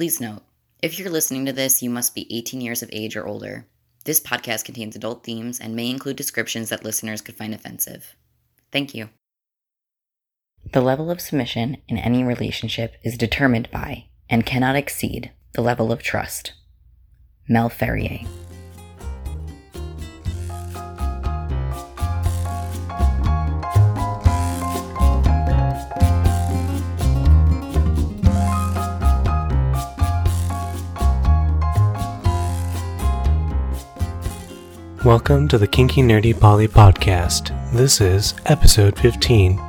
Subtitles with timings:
[0.00, 0.40] Please note,
[0.82, 3.66] if you're listening to this, you must be 18 years of age or older.
[4.06, 8.16] This podcast contains adult themes and may include descriptions that listeners could find offensive.
[8.72, 9.10] Thank you.
[10.72, 15.92] The level of submission in any relationship is determined by and cannot exceed the level
[15.92, 16.54] of trust.
[17.46, 18.20] Mel Ferrier.
[35.10, 37.50] Welcome to the Kinky Nerdy Poly Podcast.
[37.72, 39.60] This is episode 15.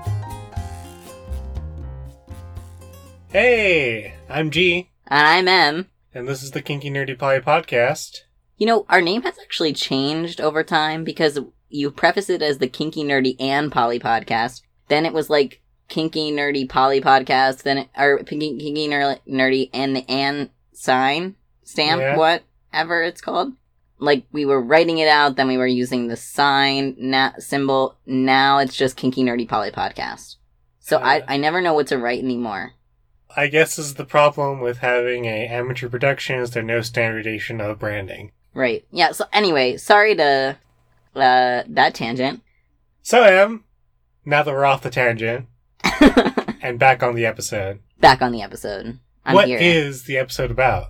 [3.29, 5.87] Hey, I'm G, And I'm M.
[6.13, 8.19] and this is the Kinky Nerdy Poly Podcast.
[8.57, 12.67] You know, our name has actually changed over time because you preface it as the
[12.67, 14.61] Kinky Nerdy and Poly Podcast.
[14.89, 17.63] Then it was like Kinky Nerdy Poly Podcast.
[17.63, 22.15] Then it, or Kinky, Kinky Ner- Nerdy and the and sign stamp, Yeah.
[22.15, 23.53] whatever it's called.
[24.01, 27.97] Like we were writing it out, then we were using the sign na- symbol.
[28.05, 30.35] Now it's just Kinky Nerdy Poly Podcast.
[30.79, 31.25] So I, Uh.
[31.29, 32.71] I never know what to write anymore.
[33.37, 37.61] I guess this is the problem with having a amateur production is there no standardization
[37.61, 38.31] of branding.
[38.53, 38.83] Right.
[38.91, 39.11] Yeah.
[39.13, 40.57] So anyway, sorry to
[41.15, 42.41] uh, that tangent.
[43.03, 43.63] So M,
[44.25, 45.45] now that we're off the tangent
[46.61, 48.97] and back on the episode, Back on the episode.
[49.23, 49.59] I'm what here.
[49.61, 50.87] is the episode about?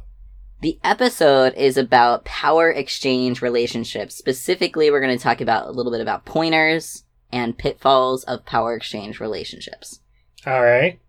[0.61, 4.15] The episode is about power exchange relationships.
[4.15, 8.75] Specifically, we're going to talk about a little bit about pointers and pitfalls of power
[8.75, 10.01] exchange relationships.
[10.45, 10.99] All right.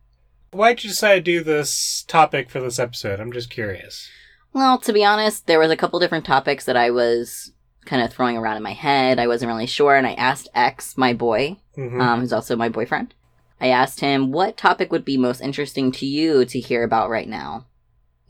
[0.53, 3.21] Why'd you decide to do this topic for this episode?
[3.21, 4.09] I'm just curious.
[4.53, 7.53] Well, to be honest, there was a couple different topics that I was
[7.87, 9.19] kind of throwing around in my head.
[9.19, 12.69] I wasn't really sure, and I asked X, my boy, hmm um, who's also my
[12.69, 13.15] boyfriend.
[13.61, 17.29] I asked him what topic would be most interesting to you to hear about right
[17.29, 17.67] now.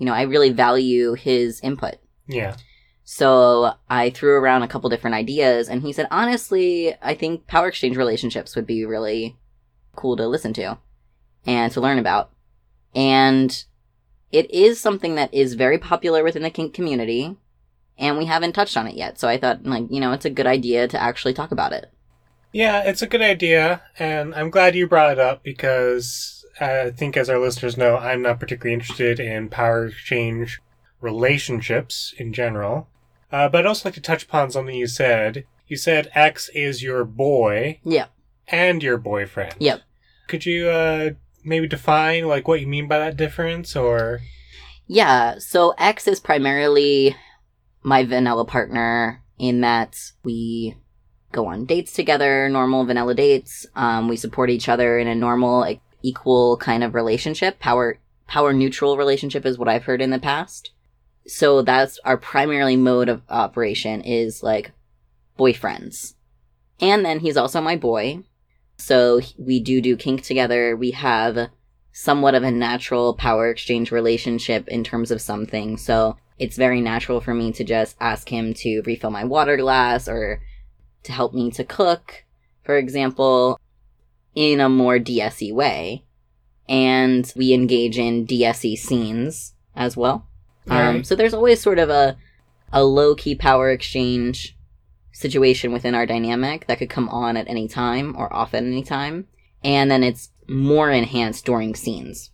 [0.03, 1.95] You know, I really value his input.
[2.27, 2.56] yeah.
[3.05, 7.68] So I threw around a couple different ideas, and he said, honestly, I think power
[7.68, 9.36] exchange relationships would be really
[9.95, 10.79] cool to listen to
[11.46, 12.33] and to learn about.
[12.96, 13.64] And
[14.33, 17.36] it is something that is very popular within the kink community,
[17.96, 19.20] and we haven't touched on it yet.
[19.20, 21.92] So I thought, like, you know, it's a good idea to actually talk about it.
[22.52, 27.17] Yeah, it's a good idea, and I'm glad you brought it up because I think,
[27.17, 30.61] as our listeners know, I'm not particularly interested in power exchange
[31.01, 32.89] relationships in general.
[33.30, 35.45] Uh, but I'd also like to touch upon something you said.
[35.67, 38.07] You said X is your boy Yeah.
[38.48, 39.55] and your boyfriend.
[39.58, 39.80] Yep.
[40.29, 41.11] Could you uh,
[41.45, 44.20] maybe define like what you mean by that difference, or
[44.86, 47.17] Yeah, so X is primarily
[47.83, 50.77] my vanilla partner in that we
[51.33, 53.64] go on dates together, normal vanilla dates.
[53.74, 55.64] Um, we support each other in a normal,
[56.02, 57.58] equal kind of relationship.
[57.58, 60.70] Power power neutral relationship is what I've heard in the past.
[61.27, 64.73] So that's our primarily mode of operation is like
[65.39, 66.14] boyfriends.
[66.80, 68.24] And then he's also my boy.
[68.77, 70.77] So we do do kink together.
[70.77, 71.51] We have
[71.92, 75.77] somewhat of a natural power exchange relationship in terms of something.
[75.77, 80.08] So it's very natural for me to just ask him to refill my water glass
[80.08, 80.41] or
[81.05, 82.24] to help me to cook,
[82.64, 83.61] for example,
[84.34, 86.04] in a more DSE way.
[86.68, 90.28] And we engage in DSE scenes as well.
[90.68, 92.16] Um, so there's always sort of a,
[92.72, 94.56] a low key power exchange
[95.12, 98.82] situation within our dynamic that could come on at any time or off at any
[98.82, 99.26] time.
[99.64, 102.30] And then it's more enhanced during scenes.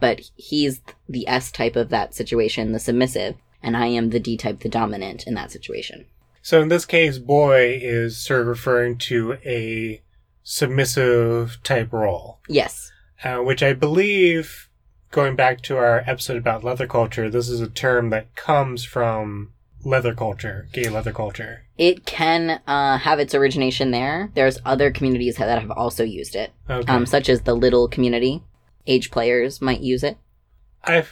[0.00, 4.36] But he's the S type of that situation, the submissive, and I am the D
[4.36, 6.06] type, the dominant in that situation.
[6.42, 10.02] so in this case, boy is sort of referring to a
[10.46, 12.38] submissive type role.
[12.48, 12.92] Yes.
[13.24, 14.68] uh, which I believe,
[15.10, 19.52] going back to our episode about leather culture, this is a term that comes from
[19.84, 21.64] leather culture, gay leather culture.
[21.78, 24.30] It can uh, have its origination there.
[24.34, 26.92] There's other communities that have also used it, Okay.
[26.92, 28.42] um, such as the little community.
[28.86, 30.16] Age players might use it.
[30.84, 31.04] I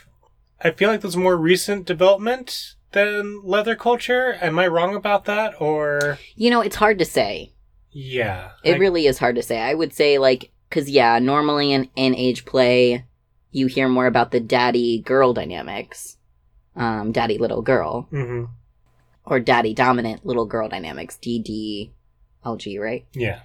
[0.62, 4.38] I feel like there's more recent development than leather culture.
[4.40, 5.60] Am I wrong about that?
[5.60, 7.50] Or You know, it's hard to say.
[7.94, 9.58] Yeah, It I- really is hard to say.
[9.60, 13.04] I would say, like, because, yeah, normally in, in age play,
[13.52, 16.16] you hear more about the daddy girl dynamics,
[16.76, 18.48] um, daddy little girl, Mhm.
[19.24, 23.06] or daddy dominant little girl dynamics, DDLG, right?
[23.14, 23.40] Yeah.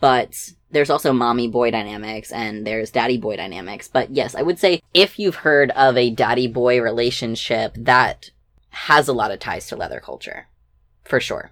[0.00, 3.88] But there's also mommy boy dynamics and there's daddy boy dynamics.
[3.88, 8.30] But yes, I would say if you've heard of a daddy boy relationship, that
[8.70, 10.46] has a lot of ties to leather culture.
[11.04, 11.50] For sure.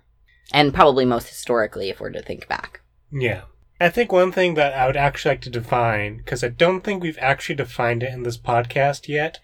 [0.53, 2.81] And probably most historically, if we're to think back.
[3.11, 3.43] Yeah.
[3.81, 7.03] I think one thing that I would actually like to define, because I don't think
[7.03, 9.41] we've actually defined it in this podcast yet,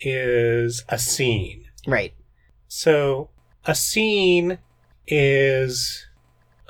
[0.00, 1.66] is a scene.
[1.86, 2.14] Right.
[2.68, 3.30] So
[3.66, 4.58] a scene
[5.06, 6.06] is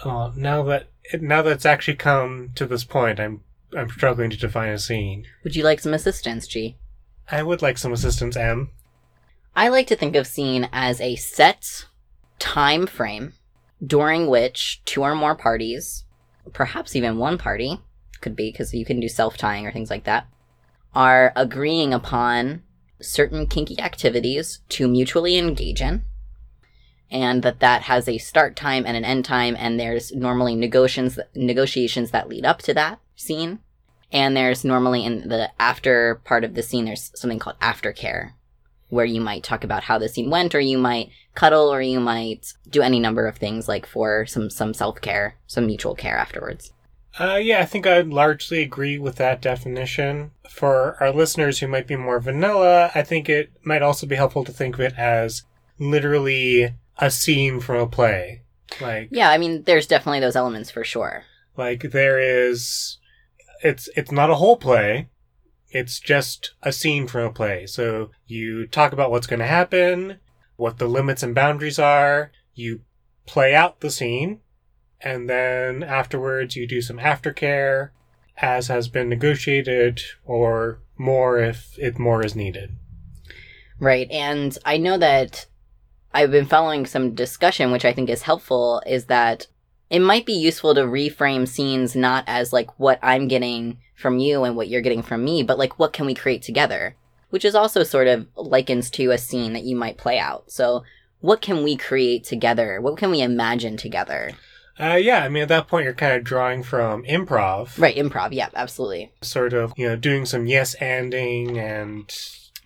[0.04, 0.88] uh, now that
[1.20, 3.42] now that it's actually come to this point, I'm
[3.76, 5.26] I'm struggling to define a scene.
[5.44, 6.76] Would you like some assistance, G?
[7.30, 8.70] I would like some assistance, M.
[9.54, 11.86] I like to think of scene as a set
[12.38, 13.32] time frame
[13.84, 16.04] during which two or more parties,
[16.52, 17.80] perhaps even one party,
[18.20, 20.26] could be because you can do self tying or things like that,
[20.94, 22.62] are agreeing upon
[23.00, 26.04] certain kinky activities to mutually engage in.
[27.10, 31.20] And that that has a start time and an end time, and there's normally negotiations
[31.34, 33.60] negotiations that lead up to that scene.
[34.10, 38.32] And there's normally in the after part of the scene, there's something called aftercare,
[38.88, 42.00] where you might talk about how the scene went, or you might cuddle, or you
[42.00, 46.16] might do any number of things like for some some self care, some mutual care
[46.16, 46.72] afterwards.
[47.18, 50.32] Uh, yeah, I think I'd largely agree with that definition.
[50.50, 54.44] For our listeners who might be more vanilla, I think it might also be helpful
[54.44, 55.42] to think of it as
[55.78, 58.42] literally a scene from a play.
[58.80, 61.24] Like, Yeah, I mean, there's definitely those elements for sure.
[61.56, 62.98] like there is,
[63.62, 65.08] it's it's not a whole play.
[65.76, 67.66] It's just a scene from a play.
[67.66, 70.20] So you talk about what's going to happen,
[70.56, 72.32] what the limits and boundaries are.
[72.54, 72.80] You
[73.26, 74.40] play out the scene,
[75.02, 77.90] and then afterwards you do some aftercare,
[78.38, 82.76] as has been negotiated, or more if if more is needed.
[83.78, 84.10] Right.
[84.10, 85.44] And I know that
[86.14, 89.46] I've been following some discussion, which I think is helpful, is that
[89.90, 94.44] it might be useful to reframe scenes not as like what I'm getting from you
[94.44, 96.94] and what you're getting from me, but like what can we create together?
[97.30, 100.50] Which is also sort of likens to a scene that you might play out.
[100.52, 100.84] So
[101.20, 102.80] what can we create together?
[102.80, 104.32] What can we imagine together?
[104.78, 108.28] Uh, yeah, I mean at that point you're kind of drawing from improv, Right, improv.
[108.32, 109.12] Yeah, absolutely.
[109.22, 112.14] sort of you know doing some yes anding and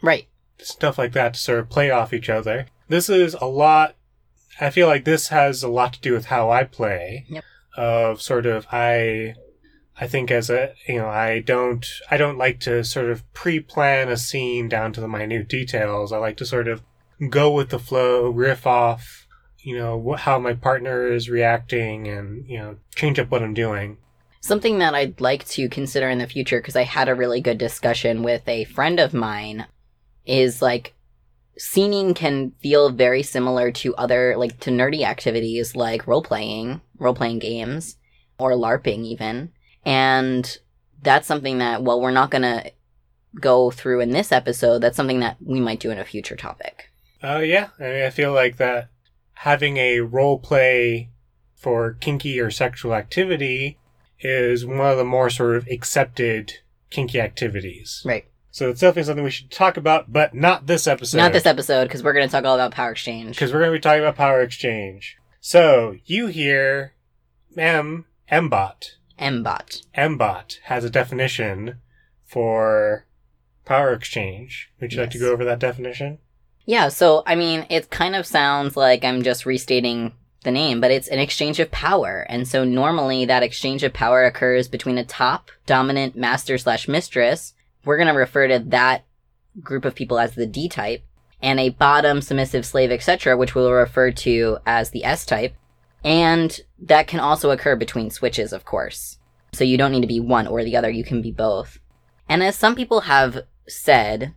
[0.03, 0.27] Right.
[0.59, 2.67] stuff like that to sort of play off each other.
[2.89, 3.95] This is a lot.
[4.61, 7.25] I feel like this has a lot to do with how I play.
[7.29, 7.45] Yep.
[7.77, 9.35] Of sort of I,
[10.01, 14.09] I think as a you know I don't I don't like to sort of pre-plan
[14.09, 16.11] a scene down to the minute details.
[16.13, 16.83] I like to sort of
[17.29, 19.27] go with the flow, riff off,
[19.59, 23.99] you know how my partner is reacting, and you know change up what I'm doing.
[24.41, 27.59] Something that I'd like to consider in the future, because I had a really good
[27.59, 29.67] discussion with a friend of mine,
[30.25, 30.95] is like
[31.59, 37.15] scening can feel very similar to other, like to nerdy activities like role playing, role
[37.15, 37.97] playing games,
[38.39, 39.53] or LARPing even.
[39.85, 40.59] And
[41.03, 42.73] that's something that, well, we're not going to
[43.41, 44.81] go through in this episode.
[44.81, 46.91] That's something that we might do in a future topic.
[47.23, 48.89] Uh, yeah, I mean, I feel like that
[49.35, 51.11] having a role play
[51.55, 53.79] for kinky or sexual activity
[54.21, 56.55] is one of the more sort of accepted
[56.91, 58.03] kinky activities.
[58.05, 58.27] Right.
[58.51, 61.19] So it's definitely something we should talk about, but not this episode.
[61.19, 63.37] Not this episode, because we're going to talk all about power exchange.
[63.37, 65.17] Because we're going to be talking about power exchange.
[65.41, 66.95] So you hear
[67.57, 68.93] M, MBOT.
[69.21, 69.85] MBOT.
[69.97, 71.79] MBOT has a definition
[72.25, 73.07] for
[73.65, 74.73] power exchange.
[74.81, 76.19] Would you like to go over that definition?
[76.65, 80.13] Yeah, so I mean, it kind of sounds like I'm just restating
[80.43, 82.27] the name, but it's an exchange of power.
[82.29, 87.55] And so normally that exchange of power occurs between a top dominant master slash mistress.
[87.85, 89.05] We're going to refer to that
[89.61, 91.03] group of people as the D type
[91.43, 95.55] and a bottom submissive slave, etc., which we'll refer to as the S type.
[96.05, 99.19] And that can also occur between switches, of course.
[99.53, 101.79] So you don't need to be one or the other, you can be both.
[102.29, 104.35] And as some people have said,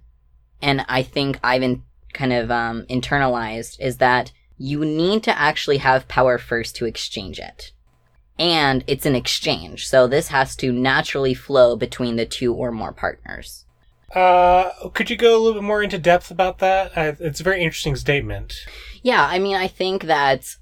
[0.61, 5.77] and I think I've in, kind of um, internalized, is that you need to actually
[5.77, 7.71] have power first to exchange it.
[8.39, 12.91] And it's an exchange, so this has to naturally flow between the two or more
[12.91, 13.65] partners.
[14.15, 16.97] Uh, could you go a little bit more into depth about that?
[16.97, 18.55] Uh, it's a very interesting statement.
[19.01, 20.55] Yeah, I mean, I think that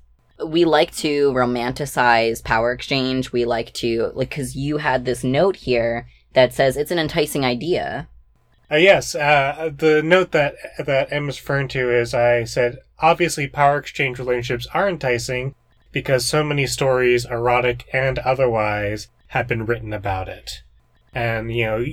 [0.45, 3.31] we like to romanticize power exchange.
[3.31, 7.45] We like to, like, because you had this note here that says it's an enticing
[7.45, 8.07] idea.
[8.71, 13.77] Uh, yes, uh, the note that that is referring to is I said obviously power
[13.77, 15.55] exchange relationships are enticing
[15.91, 20.61] because so many stories, erotic and otherwise, have been written about it.
[21.13, 21.85] And you know,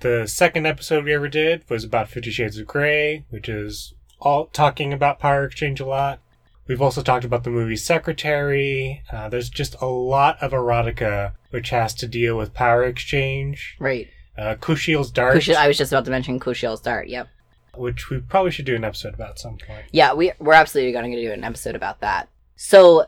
[0.00, 4.46] the second episode we ever did was about Fifty Shades of Grey, which is all
[4.46, 6.20] talking about power exchange a lot.
[6.66, 9.02] We've also talked about the movie Secretary.
[9.12, 13.76] Uh, there's just a lot of erotica which has to deal with power exchange.
[13.78, 14.08] Right.
[14.36, 15.34] Uh, Kushiel's Dart.
[15.34, 17.08] Kush- I was just about to mention Kushiel's Dart.
[17.08, 17.28] Yep.
[17.76, 19.84] which we probably should do an episode about at some point.
[19.92, 22.28] Yeah, we we're absolutely going to do an episode about that.
[22.56, 23.06] So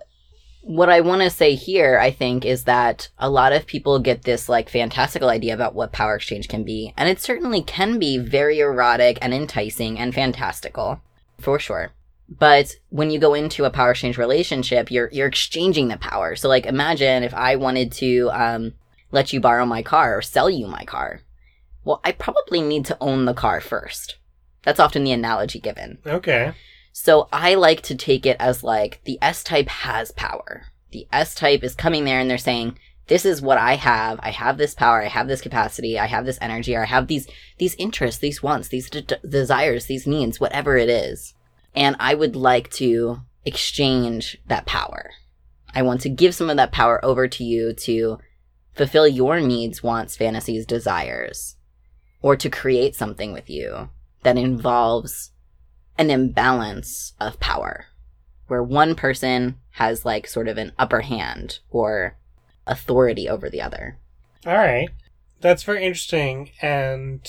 [0.62, 4.22] what I want to say here, I think, is that a lot of people get
[4.22, 8.18] this like fantastical idea about what power exchange can be, and it certainly can be
[8.18, 11.00] very erotic and enticing and fantastical,
[11.38, 11.92] for sure.
[12.28, 16.34] But when you go into a power exchange relationship, you're you're exchanging the power.
[16.34, 18.74] So like imagine if I wanted to um,
[19.12, 21.20] let you borrow my car or sell you my car.
[21.84, 24.18] Well, I probably need to own the car first.
[24.64, 25.98] That's often the analogy given.
[26.04, 26.52] Okay.
[26.92, 30.64] So I like to take it as like the S type has power.
[30.90, 34.18] The S type is coming there and they're saying, this is what I have.
[34.22, 35.02] I have this power.
[35.02, 35.98] I have this capacity.
[35.98, 36.74] I have this energy.
[36.74, 37.28] Or I have these,
[37.58, 41.34] these interests, these wants, these de- desires, these needs, whatever it is.
[41.76, 45.10] And I would like to exchange that power.
[45.74, 48.18] I want to give some of that power over to you to
[48.74, 51.56] fulfill your needs, wants, fantasies, desires,
[52.22, 53.90] or to create something with you
[54.22, 55.32] that involves
[55.98, 57.86] an imbalance of power
[58.48, 62.16] where one person has like sort of an upper hand or
[62.66, 63.98] authority over the other.
[64.46, 64.88] All right.
[65.40, 66.50] That's very interesting.
[66.62, 67.26] And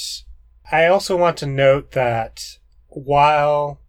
[0.71, 3.79] I also want to note that while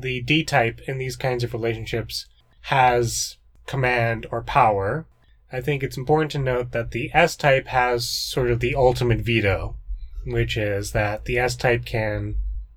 [0.00, 2.26] the D type in these kinds of relationships
[2.62, 5.06] has command or power,
[5.52, 9.20] I think it's important to note that the S type has sort of the ultimate
[9.20, 9.76] veto,
[10.24, 12.36] which is that the S type can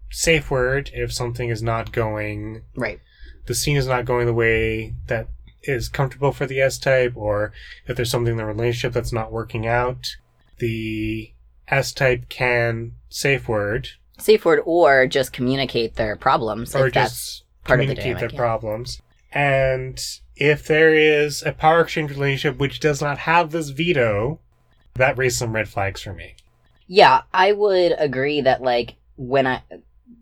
[0.09, 2.99] safe word if something is not going Right.
[3.47, 5.27] the scene is not going the way that
[5.63, 7.53] is comfortable for the S type, or
[7.87, 10.15] if there's something in the relationship that's not working out,
[10.59, 11.31] the
[11.67, 13.89] S type can safe word
[14.23, 18.19] Safe word or just communicate their problems or if that's just part of the communicate
[18.21, 18.37] their yeah.
[18.37, 19.01] problems.
[19.33, 19.99] And
[20.37, 24.39] if there is a power exchange relationship which does not have this veto,
[24.93, 26.35] that raises some red flags for me.
[26.87, 29.61] Yeah, I would agree that like when I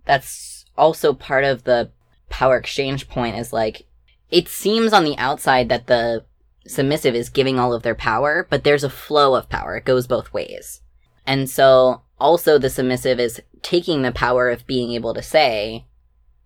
[0.06, 1.92] that's also part of the
[2.30, 3.86] power exchange point is like
[4.32, 6.26] it seems on the outside that the
[6.66, 9.76] submissive is giving all of their power, but there's a flow of power.
[9.78, 10.82] It goes both ways.
[11.26, 15.86] And so also the submissive is taking the power of being able to say,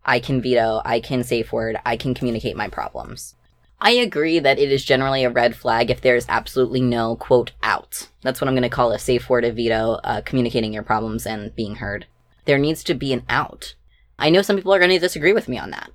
[0.04, 3.36] I can veto, I can safe word, I can communicate my problems.
[3.80, 7.52] I agree that it is generally a red flag if there is absolutely no quote
[7.62, 8.08] out.
[8.22, 11.26] That's what I'm going to call a safe word of veto, uh, communicating your problems
[11.28, 12.06] and being heard.
[12.46, 13.76] There needs to be an out.
[14.18, 15.92] I know some people are going to disagree with me on that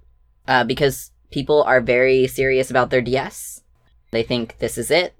[0.46, 3.62] uh, because people are very serious about their DS.
[4.10, 5.14] They think this is it.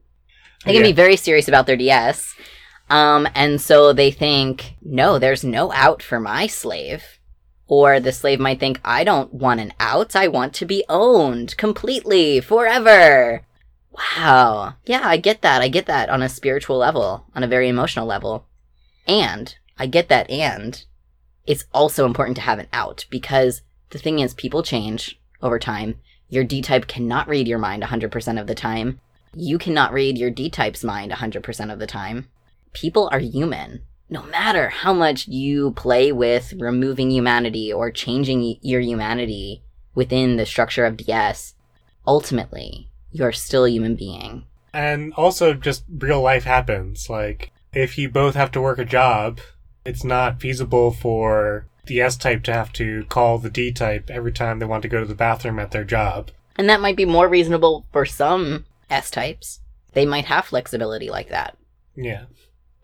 [0.67, 0.89] They can Yeah.
[0.89, 2.35] be very serious about their DS.
[2.91, 7.21] Um, and so they think, no, there's no out for my slave.
[7.69, 10.17] Or the slave might think, I don't want an out.
[10.17, 13.43] I want to be owned completely forever.
[13.93, 14.75] Wow.
[14.85, 15.63] Yeah, I get that.
[15.63, 18.47] I get that on a spiritual level, on a very emotional level.
[19.07, 20.29] And I get that.
[20.29, 20.85] And
[21.47, 25.97] it's also important to have an out because the thing is, people change over time.
[26.29, 29.01] Your D type cannot read your mind 100% of the time.
[29.35, 32.29] You cannot read your D type's mind 100% of the time.
[32.73, 33.83] People are human.
[34.09, 39.63] No matter how much you play with removing humanity or changing your humanity
[39.95, 41.55] within the structure of DS,
[42.07, 44.45] ultimately, you're still a human being.
[44.73, 47.09] And also, just real life happens.
[47.09, 49.41] Like, if you both have to work a job,
[49.85, 54.33] it's not feasible for the S type to have to call the D type every
[54.33, 56.31] time they want to go to the bathroom at their job.
[56.57, 59.61] And that might be more reasonable for some S types.
[59.93, 61.57] They might have flexibility like that,
[61.97, 62.25] Yeah.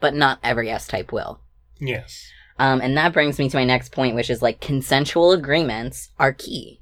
[0.01, 1.41] But not every S type will.
[1.79, 2.31] Yes.
[2.59, 6.33] Um, and that brings me to my next point, which is like consensual agreements are
[6.33, 6.81] key.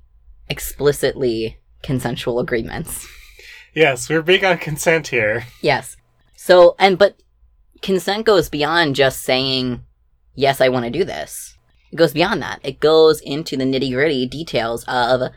[0.49, 3.07] Explicitly consensual agreements.
[3.75, 5.47] Yes, we're big on consent here.
[5.61, 5.97] Yes.
[6.37, 7.21] So, and, but
[7.83, 9.85] consent goes beyond just saying,
[10.35, 11.57] yes, I want to do this.
[11.91, 12.61] It goes beyond that.
[12.63, 15.33] It goes into the nitty gritty details of,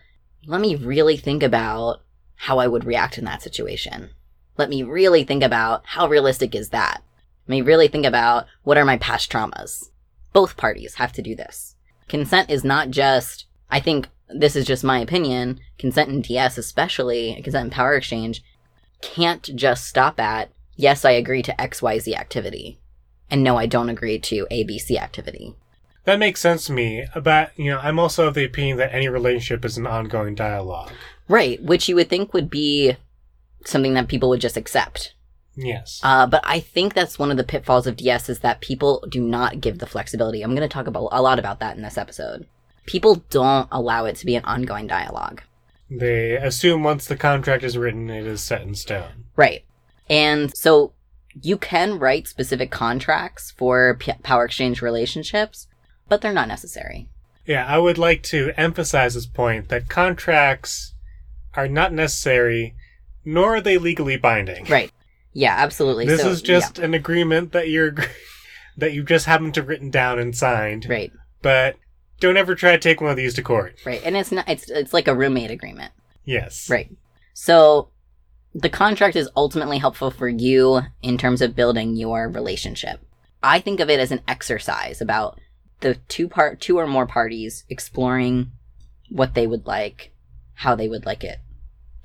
[0.46, 2.01] let me really think about
[2.36, 4.12] how I would react in that situation.
[4.57, 7.01] Let me really think about how realistic is that.
[7.48, 9.89] Me really think about what are my past traumas.
[10.34, 11.75] Both parties have to do this.
[12.08, 17.39] Consent is not just, I think this is just my opinion, consent in DS especially,
[17.44, 18.44] consent in power exchange,
[19.01, 22.80] can't just stop at, yes, I agree to XYZ activity.
[23.30, 25.56] And no, I don't agree to ABC activity.
[26.06, 27.06] That makes sense to me.
[27.22, 30.92] But, you know, I'm also of the opinion that any relationship is an ongoing dialogue.
[31.27, 32.96] Right, which you would think would be
[33.66, 35.13] something that people would just accept.
[35.58, 36.00] Yes.
[36.04, 39.20] Uh, but I think that's one of the pitfalls of DS is that people do
[39.20, 40.42] not give the flexibility.
[40.42, 42.46] I'm going to talk about a lot about that in this episode.
[42.86, 45.42] People don't allow it to be an ongoing dialogue.
[45.90, 49.26] They assume once the contract is written, it is set in stone.
[49.36, 49.66] Right.
[50.10, 50.94] And so
[51.42, 55.68] you can write specific contracts for p- power exchange relationships,
[56.08, 57.10] but they're not necessary.
[57.46, 60.94] Yeah, I would like to emphasize this point that contracts
[61.56, 62.76] are not necessary
[63.28, 64.64] nor are they legally binding.
[64.66, 64.92] Right.
[65.38, 66.08] Yeah, absolutely.
[66.08, 67.94] This So, is just an agreement that you're
[68.77, 70.88] that you just happen to have written down and signed.
[70.89, 71.12] right,
[71.44, 71.75] But
[72.20, 73.75] don't ever try to take one of these to court.
[73.86, 74.50] right, and it's not.
[74.50, 75.91] It's it's like a roommate agreement.
[76.25, 76.72] Yes.
[76.72, 76.89] Right.
[77.36, 77.89] So
[78.56, 83.00] the contract is ultimately helpful for you in terms of building your relationship.
[83.44, 85.39] I think of it as an exercise about
[85.82, 88.51] the two part two or more parties exploring
[89.12, 90.13] what they would like,
[90.56, 91.38] how they would like it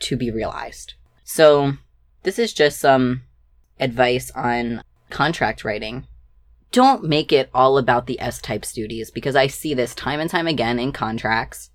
[0.01, 0.93] to be realized.
[1.25, 1.79] So
[2.23, 3.23] this is just some
[3.81, 6.07] advice on contract writing.
[6.71, 10.31] Don't make it all about the S type duties because I see this time and
[10.31, 11.71] time again in contracts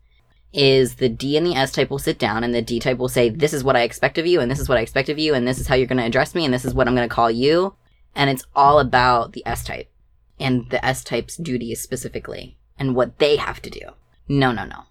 [0.54, 3.10] is the D and the S type will sit down and the D type will
[3.10, 5.20] say, This is what I expect of you, and this is what I expect of
[5.20, 6.96] you, and this is how you're going to address me, and this is what I'm
[6.96, 7.76] going to call you.
[8.16, 9.92] And it's all about the S type
[10.40, 13.82] and the S type's duties specifically and what they have to do.
[14.28, 14.84] No, no, no.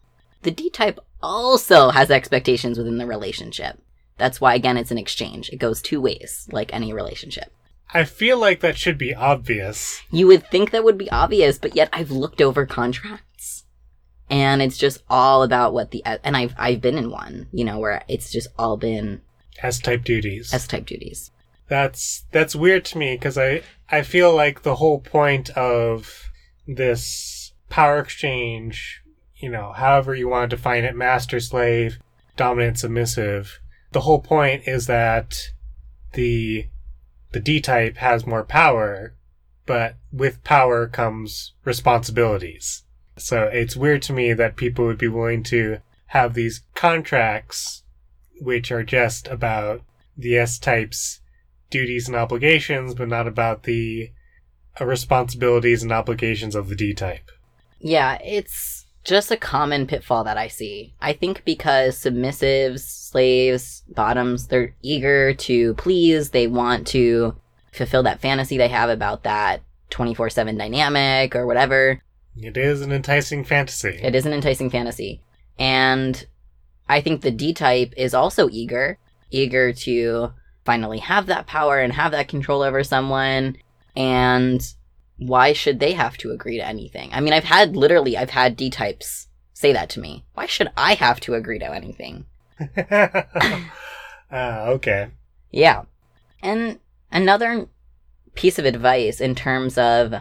[0.42, 3.80] The D type also has expectations within the relationship.
[4.18, 5.50] That's why, again, it's an exchange.
[5.50, 7.52] It goes two ways, like any relationship.
[7.92, 10.02] I feel like that should be obvious.
[10.10, 13.26] You would think that would be obvious, but yet I've looked over contracts
[14.28, 17.78] and it's just all about what the and I've I've been in one, you know,
[17.78, 19.22] where it's just all been
[19.62, 20.52] S type duties.
[20.52, 21.30] S type duties.
[21.68, 26.30] That's that's weird to me because I I feel like the whole point of
[26.66, 29.02] this power exchange,
[29.36, 31.98] you know, however you want to define it, master slave,
[32.36, 33.60] dominant submissive,
[33.92, 35.34] the whole point is that
[36.12, 36.66] the
[37.32, 39.14] the D type has more power,
[39.66, 42.84] but with power comes responsibilities.
[43.18, 47.82] So it's weird to me that people would be willing to have these contracts
[48.40, 49.82] which are just about
[50.16, 51.20] the S type's
[51.70, 54.10] duties and obligations, but not about the
[54.80, 57.30] uh, responsibilities and obligations of the D type.
[57.80, 58.75] Yeah, it's
[59.06, 60.92] just a common pitfall that I see.
[61.00, 67.36] I think because submissives, slaves, bottoms, they're eager to please, they want to
[67.72, 72.02] fulfill that fantasy they have about that 24 7 dynamic or whatever.
[72.36, 73.98] It is an enticing fantasy.
[74.02, 75.22] It is an enticing fantasy.
[75.56, 76.26] And
[76.88, 78.98] I think the D type is also eager,
[79.30, 80.32] eager to
[80.64, 83.56] finally have that power and have that control over someone.
[83.94, 84.60] And
[85.18, 87.10] why should they have to agree to anything?
[87.12, 90.24] I mean, I've had literally, I've had D types say that to me.
[90.34, 92.26] Why should I have to agree to anything?
[94.30, 95.10] Ah, okay.
[95.50, 95.82] Yeah.
[96.42, 96.80] And
[97.12, 97.68] another
[98.34, 100.14] piece of advice in terms of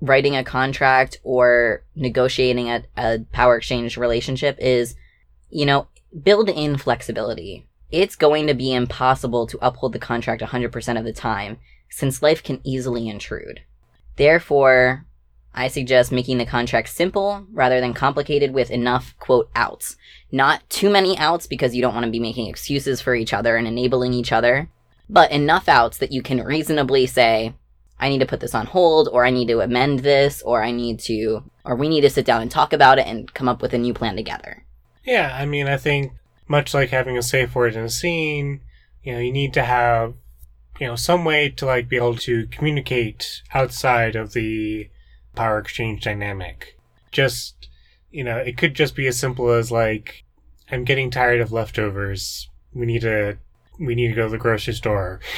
[0.00, 4.94] writing a contract or negotiating a, a power exchange relationship is,
[5.50, 5.88] you know,
[6.22, 7.66] build in flexibility.
[7.90, 11.58] It's going to be impossible to uphold the contract 100% of the time
[11.88, 13.60] since life can easily intrude.
[14.16, 15.06] Therefore,
[15.54, 19.96] I suggest making the contract simple rather than complicated with enough, quote, outs.
[20.30, 23.56] Not too many outs because you don't want to be making excuses for each other
[23.56, 24.68] and enabling each other,
[25.08, 27.54] but enough outs that you can reasonably say,
[27.98, 30.70] I need to put this on hold, or I need to amend this, or I
[30.72, 33.62] need to, or we need to sit down and talk about it and come up
[33.62, 34.64] with a new plan together.
[35.04, 36.12] Yeah, I mean, I think
[36.48, 38.60] much like having a safe word in a scene,
[39.02, 40.14] you know, you need to have,
[40.78, 44.90] you know, some way to like be able to communicate outside of the
[45.34, 46.78] power exchange dynamic.
[47.12, 47.68] Just,
[48.10, 50.24] you know, it could just be as simple as like,
[50.70, 52.48] I'm getting tired of leftovers.
[52.74, 53.38] We need to,
[53.78, 55.20] we need to go to the grocery store.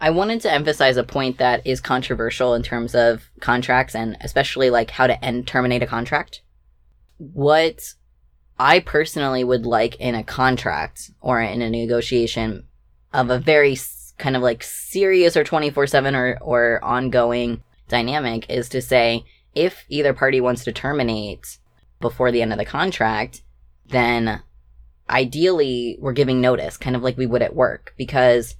[0.00, 4.68] I wanted to emphasize a point that is controversial in terms of contracts and especially
[4.68, 6.42] like how to end terminate a contract.
[7.18, 7.94] What
[8.58, 12.66] I personally would like in a contract or in a negotiation
[13.12, 13.76] of a very
[14.22, 20.14] kind of like serious or 24/7 or or ongoing dynamic is to say if either
[20.14, 21.58] party wants to terminate
[22.00, 23.42] before the end of the contract,
[23.84, 24.40] then
[25.10, 28.54] ideally we're giving notice kind of like we would at work because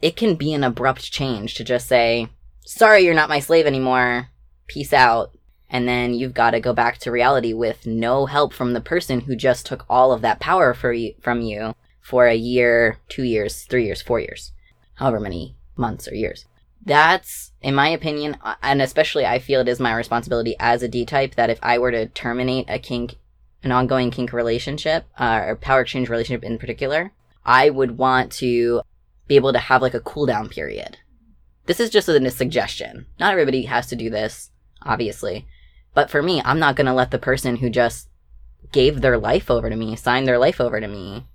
[0.00, 2.28] it can be an abrupt change to just say,
[2.64, 4.28] sorry, you're not my slave anymore.
[4.68, 5.36] Peace out.
[5.68, 9.20] And then you've got to go back to reality with no help from the person
[9.20, 13.22] who just took all of that power for you, from you for a year, two
[13.22, 14.52] years, three years, four years,
[14.94, 16.46] however many months or years.
[16.84, 20.88] That's, in my opinion, uh, and especially I feel it is my responsibility as a
[20.88, 23.16] D type that if I were to terminate a kink,
[23.62, 27.12] an ongoing kink relationship, uh, or power exchange relationship in particular,
[27.44, 28.82] I would want to
[29.28, 30.98] be able to have like a cool down period.
[31.66, 33.06] This is just a suggestion.
[33.20, 34.50] Not everybody has to do this,
[34.82, 35.46] obviously.
[35.94, 38.08] But for me, I'm not going to let the person who just
[38.72, 41.26] gave their life over to me, signed their life over to me,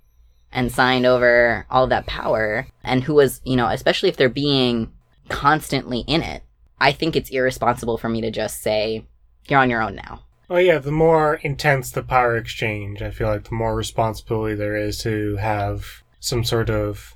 [0.52, 4.92] and signed over all that power, and who was, you know, especially if they're being
[5.28, 6.42] constantly in it,
[6.80, 9.06] I think it's irresponsible for me to just say,
[9.46, 10.22] you're on your own now.
[10.48, 14.76] Well, yeah, the more intense the power exchange, I feel like the more responsibility there
[14.76, 17.14] is to have some sort of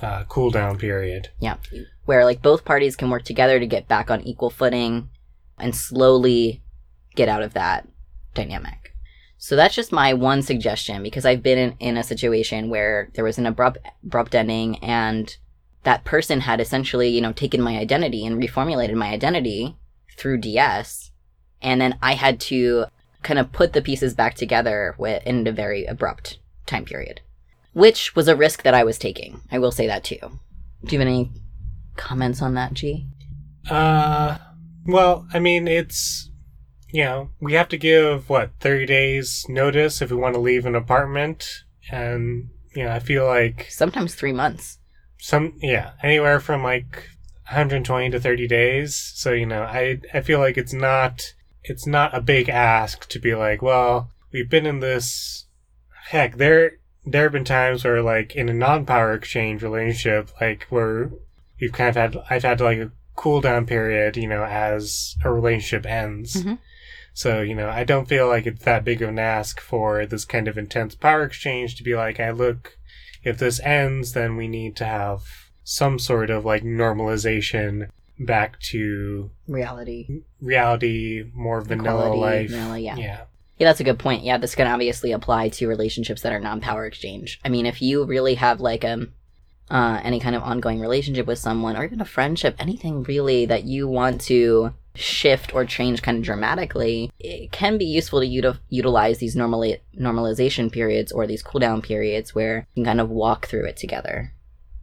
[0.00, 1.30] uh, cool down period.
[1.40, 1.56] Yeah.
[2.04, 5.08] Where like both parties can work together to get back on equal footing
[5.58, 6.62] and slowly
[7.16, 7.88] get out of that
[8.34, 8.87] dynamic.
[9.38, 13.24] So that's just my one suggestion because I've been in, in a situation where there
[13.24, 15.36] was an abrupt abrupt ending and
[15.84, 19.76] that person had essentially, you know, taken my identity and reformulated my identity
[20.16, 21.12] through DS.
[21.62, 22.86] And then I had to
[23.22, 27.20] kind of put the pieces back together with, in a very abrupt time period,
[27.72, 29.40] which was a risk that I was taking.
[29.52, 30.18] I will say that too.
[30.84, 31.30] Do you have any
[31.96, 33.06] comments on that, G?
[33.70, 34.38] Uh,
[34.84, 36.30] well, I mean, it's,
[36.90, 40.66] you know, we have to give, what, 30 days notice if we want to leave
[40.66, 41.64] an apartment.
[41.90, 44.78] And, you know, I feel like Sometimes three months.
[45.18, 47.08] some, yeah, anywhere from like
[47.48, 48.94] 120 to 30 days.
[49.14, 53.18] So, you know, I, I feel like it's not, it's not a big ask to
[53.18, 55.46] be like, well, we've been in this,
[56.10, 56.72] heck, there,
[57.06, 61.10] there have been times where like in a non-power exchange relationship, like where
[61.58, 65.32] you've kind of had, I've had like a cool down period, you know, as a
[65.32, 66.42] relationship ends.
[66.44, 66.58] Mhm.
[67.14, 70.24] So, you know, I don't feel like it's that big of an ask for this
[70.24, 72.76] kind of intense power exchange to be like, I look,
[73.24, 75.22] if this ends, then we need to have
[75.64, 77.88] some sort of like normalization
[78.20, 80.22] back to Reality.
[80.40, 82.50] reality, more vanilla Equality, life.
[82.50, 82.96] vanilla, yeah.
[82.96, 83.20] yeah.
[83.58, 84.22] Yeah, that's a good point.
[84.22, 87.40] Yeah, this can obviously apply to relationships that are non-power exchange.
[87.44, 89.12] I mean, if you really have like um
[89.70, 93.64] uh, any kind of ongoing relationship with someone, or even a friendship, anything really that
[93.64, 98.58] you want to shift or change kind of dramatically, it can be useful to uti-
[98.68, 103.10] utilize these normali- normalization periods or these cool down periods where you can kind of
[103.10, 104.32] walk through it together.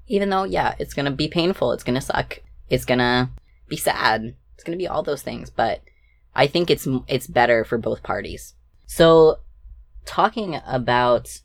[0.07, 3.29] Even though, yeah, it's gonna be painful, it's gonna suck, it's gonna
[3.67, 5.81] be sad, it's gonna be all those things, but
[6.35, 8.53] I think it's it's better for both parties.
[8.85, 9.39] So,
[10.05, 11.39] talking about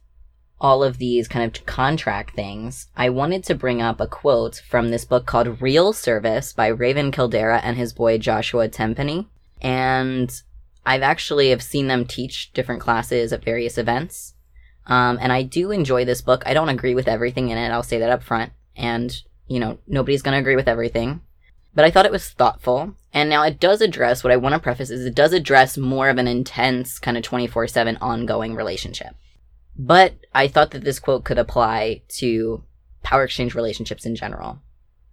[0.60, 4.90] all of these kind of contract things, I wanted to bring up a quote from
[4.90, 9.28] this book called Real Service by Raven Kaldera and his boy Joshua Tenpenny.
[9.62, 10.30] And
[10.84, 14.34] I've actually have seen them teach different classes at various events.
[14.86, 16.42] Um, and I do enjoy this book.
[16.44, 17.70] I don't agree with everything in it.
[17.70, 18.52] I'll say that up front.
[18.76, 21.22] And, you know, nobody's going to agree with everything.
[21.74, 22.94] But I thought it was thoughtful.
[23.12, 26.08] And now it does address what I want to preface is it does address more
[26.08, 29.14] of an intense kind of 24 7 ongoing relationship.
[29.82, 32.62] But I thought that this quote could apply to
[33.02, 34.58] power exchange relationships in general.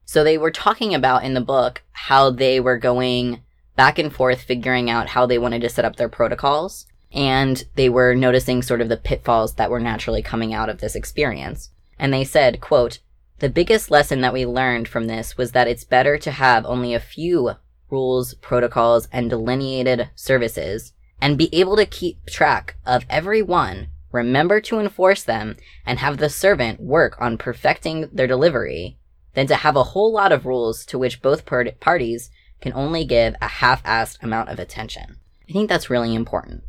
[0.03, 3.43] So they were talking about in the book how they were going
[3.77, 6.85] back and forth figuring out how they wanted to set up their protocols.
[7.13, 10.95] And they were noticing sort of the pitfalls that were naturally coming out of this
[10.95, 11.69] experience.
[11.97, 12.99] And they said, quote,
[13.39, 16.93] the biggest lesson that we learned from this was that it's better to have only
[16.93, 17.53] a few
[17.89, 24.61] rules, protocols, and delineated services and be able to keep track of every one, remember
[24.61, 28.97] to enforce them, and have the servant work on perfecting their delivery
[29.33, 33.05] than to have a whole lot of rules to which both par- parties can only
[33.05, 35.17] give a half-assed amount of attention.
[35.47, 36.63] I think that's really important.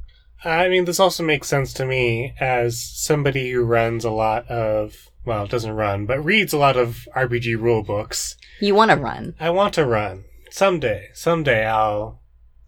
[0.44, 5.10] I mean, this also makes sense to me as somebody who runs a lot of,
[5.24, 8.36] well, doesn't run, but reads a lot of RPG rule books.
[8.60, 9.34] You want to run.
[9.40, 10.24] I want to run.
[10.50, 11.08] Someday.
[11.12, 12.20] Someday I'll,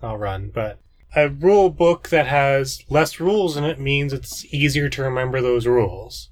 [0.02, 0.80] I'll run, but
[1.14, 5.66] a rule book that has less rules in it means it's easier to remember those
[5.66, 6.30] rules.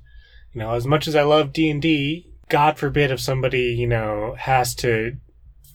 [0.52, 4.74] You know, as much as I love D&D, God forbid if somebody, you know, has
[4.76, 5.16] to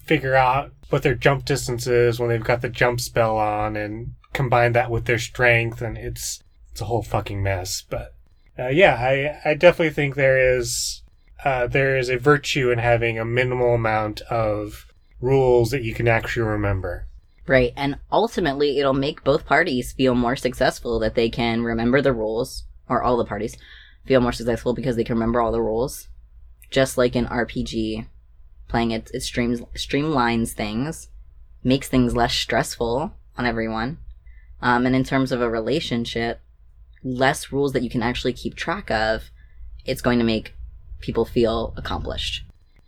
[0.05, 4.13] figure out what their jump distance is when they've got the jump spell on and
[4.33, 7.83] combine that with their strength and it's it's a whole fucking mess.
[7.87, 8.15] But
[8.57, 11.01] uh, yeah, I I definitely think there is
[11.45, 14.85] uh, there is a virtue in having a minimal amount of
[15.21, 17.07] rules that you can actually remember.
[17.45, 17.73] Right.
[17.75, 22.63] And ultimately, it'll make both parties feel more successful that they can remember the rules,
[22.87, 23.57] or all the parties
[24.05, 26.07] feel more successful because they can remember all the rules.
[26.69, 28.07] Just like in RPG,
[28.67, 31.09] playing it, it streams, streamlines things,
[31.63, 33.97] makes things less stressful on everyone.
[34.61, 36.39] Um, and in terms of a relationship,
[37.03, 39.29] less rules that you can actually keep track of,
[39.85, 40.55] it's going to make
[41.01, 42.45] people feel accomplished.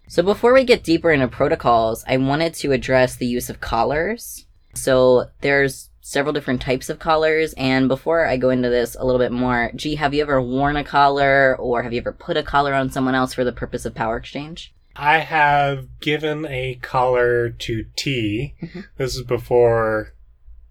[0.08, 4.44] So before we get deeper into protocols, I wanted to address the use of collars.
[4.86, 9.20] So there's several different types of collars, and before I go into this a little
[9.20, 12.44] bit more, G, have you ever worn a collar, or have you ever put a
[12.44, 14.74] collar on someone else for the purpose of power exchange?
[14.96, 18.54] I have given a collar to T.
[18.62, 18.86] Mhm.
[18.98, 20.14] This is before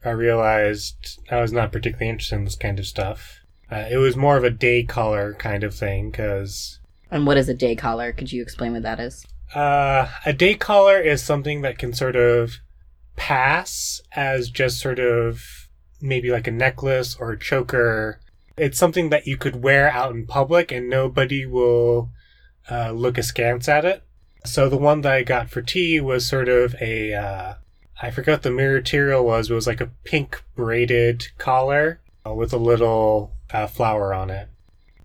[0.05, 3.41] I realized I was not particularly interested in this kind of stuff.
[3.71, 6.79] Uh, it was more of a day collar kind of thing because
[7.11, 8.13] And what is a day collar?
[8.13, 9.27] Could you explain what that is?
[9.55, 12.59] uh, a day collar is something that can sort of
[13.17, 15.69] pass as just sort of
[16.01, 18.21] maybe like a necklace or a choker
[18.57, 22.11] It's something that you could wear out in public and nobody will
[22.71, 24.03] uh, look askance at it.
[24.45, 27.55] So the one that I got for T was sort of a, uh,
[28.01, 32.53] I forgot the material was, but it was like a pink braided collar uh, with
[32.53, 34.49] a little uh, flower on it.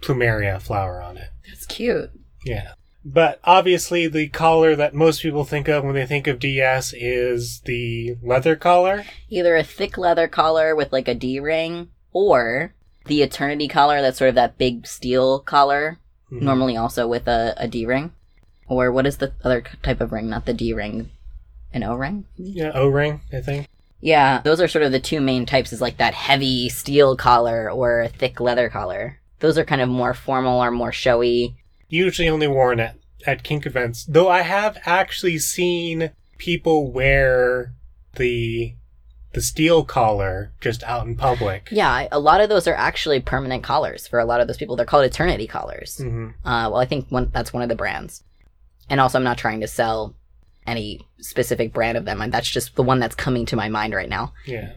[0.02, 1.30] Plumeria flower on it.
[1.48, 2.12] That's cute.
[2.45, 2.74] Yeah.
[3.06, 7.62] But obviously, the collar that most people think of when they think of DS is
[7.62, 9.06] the leather collar.
[9.30, 12.74] Either a thick leather collar with like a D ring, or
[13.06, 15.98] the Eternity collar that's sort of that big steel collar,
[16.32, 16.42] Mhm.
[16.42, 18.12] normally also with a, a D ring.
[18.68, 20.30] Or what is the other type of ring?
[20.30, 21.10] Not the D ring,
[21.74, 22.26] an O ring?
[22.38, 23.68] Yeah, O ring, I think.
[24.02, 27.72] Yeah, those are sort of the two main types is like that heavy steel collar
[27.72, 29.20] or a thick leather collar.
[29.40, 31.56] Those are kind of more formal or more showy.
[31.89, 34.06] Usually only worn at, at kink events.
[34.06, 37.73] Though I have actually seen people wear
[38.15, 38.73] the
[39.34, 41.69] the steel collar just out in public.
[41.71, 44.75] Yeah, a lot of those are actually permanent collars for a lot of those people.
[44.75, 45.97] They're called eternity collars.
[45.99, 48.23] hmm Uh, well, I think one, that's one of the brands.
[48.89, 50.15] And also, I'm not trying to sell
[50.65, 52.21] any specific brand of them.
[52.21, 54.34] and That's just the one that's coming to my mind right now.
[54.47, 54.71] Yeah.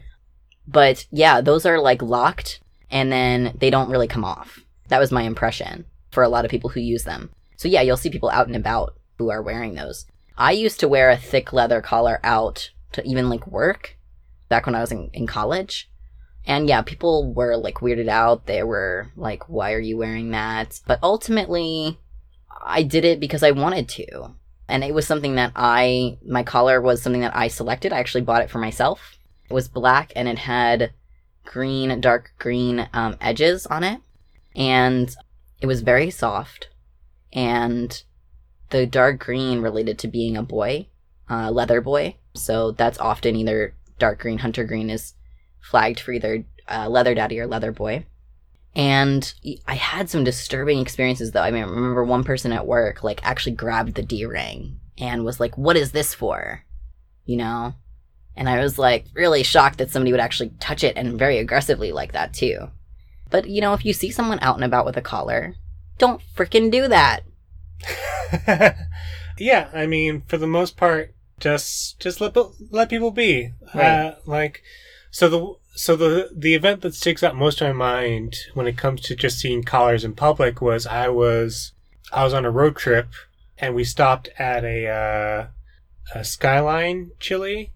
[0.67, 2.59] But yeah, those are like locked
[2.91, 4.59] and then they don't really come off.
[4.89, 7.31] That was my impression for a lot of people who use them.
[7.57, 10.05] So yeah, you'll see people out and about who are wearing those.
[10.37, 13.97] I used to wear a thick leather collar out to even like work
[14.49, 15.89] back when I was in, in college.
[16.45, 18.45] And yeah, people were like weirded out.
[18.45, 20.81] They were like, why are you wearing that?
[20.85, 21.97] But ultimately,
[22.61, 24.35] I did it because I wanted to.
[24.67, 27.93] And it was something that I, my collar was something that I selected.
[27.93, 29.17] I actually bought it for myself.
[29.49, 30.91] It was black and it had
[31.45, 34.01] green, dark green um, edges on it.
[34.55, 35.15] And
[35.63, 36.67] it was very soft.
[37.31, 38.03] And
[38.69, 40.89] the dark green related to being a boy,
[41.29, 42.17] uh, leather boy.
[42.35, 45.13] So that's often either dark green, hunter green is
[45.61, 48.05] flagged for either uh, leather daddy or leather boy.
[48.75, 49.33] And
[49.65, 51.41] I had some disturbing experiences though.
[51.41, 55.23] I mean, I remember one person at work like actually grabbed the D ring and
[55.23, 56.63] was like, "What is this for?"
[57.23, 57.75] You know,
[58.35, 61.91] and I was like really shocked that somebody would actually touch it and very aggressively
[61.91, 62.69] like that too.
[63.33, 65.55] But you know, if you see someone out and about with a collar,
[65.97, 67.21] don't freaking do that.
[69.39, 72.37] yeah, I mean, for the most part, just just let
[72.69, 73.53] let people be.
[73.73, 73.85] Right.
[73.85, 74.61] Uh, like,
[75.09, 78.77] so the so the the event that sticks out most in my mind when it
[78.77, 81.71] comes to just seeing collars in public was I was
[82.11, 83.07] I was on a road trip
[83.57, 85.47] and we stopped at a uh,
[86.13, 87.73] a Skyline Chili,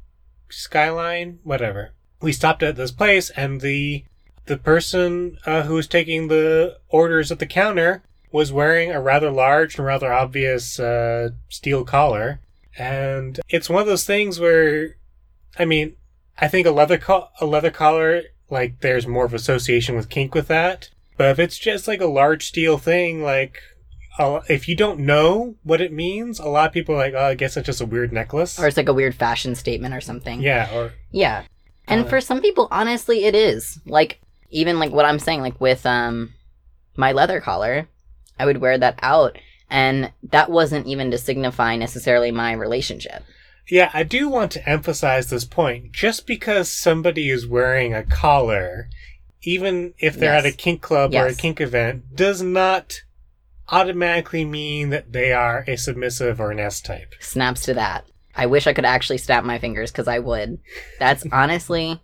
[0.50, 1.94] Skyline whatever.
[2.22, 4.06] We stopped at this place and the
[4.48, 9.32] the person uh, who was taking the orders at the counter was wearing a rather
[9.32, 12.40] large and rather obvious uh, steel collar,
[12.78, 14.96] and it's one of those things where,
[15.58, 15.96] I mean,
[16.40, 20.34] I think a leather co- a leather collar like there's more of association with kink
[20.36, 23.60] with that, but if it's just like a large steel thing, like.
[24.20, 27.26] uh, If you don't know what it means, a lot of people are like, "Oh,
[27.26, 30.02] I guess it's just a weird necklace." Or it's like a weird fashion statement or
[30.02, 30.42] something.
[30.42, 31.44] yeah, or Yeah.
[31.88, 33.80] And Uh, for some people, honestly, it is.
[33.86, 36.34] Like, even like what I'm saying, like with um
[36.96, 37.88] my leather collar,
[38.40, 39.38] I would wear that out.
[39.70, 43.24] And that wasn't even to signify necessarily my relationship.
[43.70, 45.92] Yeah, I do want to emphasize this point.
[45.92, 48.88] Just because somebody is wearing a collar,
[49.42, 50.46] even if they're Yes.
[50.46, 53.02] at a kink club or a kink event, does not
[53.70, 57.14] automatically mean that they are a submissive or an S type.
[57.20, 58.06] Snaps to that.
[58.36, 60.60] I wish I could actually snap my fingers because I would.
[61.00, 62.02] That's honestly,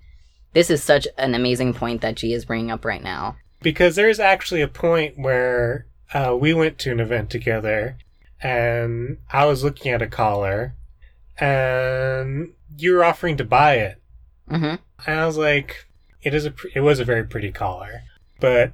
[0.54, 3.38] this is such an amazing point that G is bringing up right now.
[3.62, 7.98] Because there's actually a point where uh, we went to an event together
[8.42, 10.74] and I was looking at a collar
[11.40, 14.02] and you were offering to buy it.
[14.50, 15.86] hmm And I was like,
[16.22, 18.04] it is a pr- it was a very pretty collar,
[18.40, 18.72] but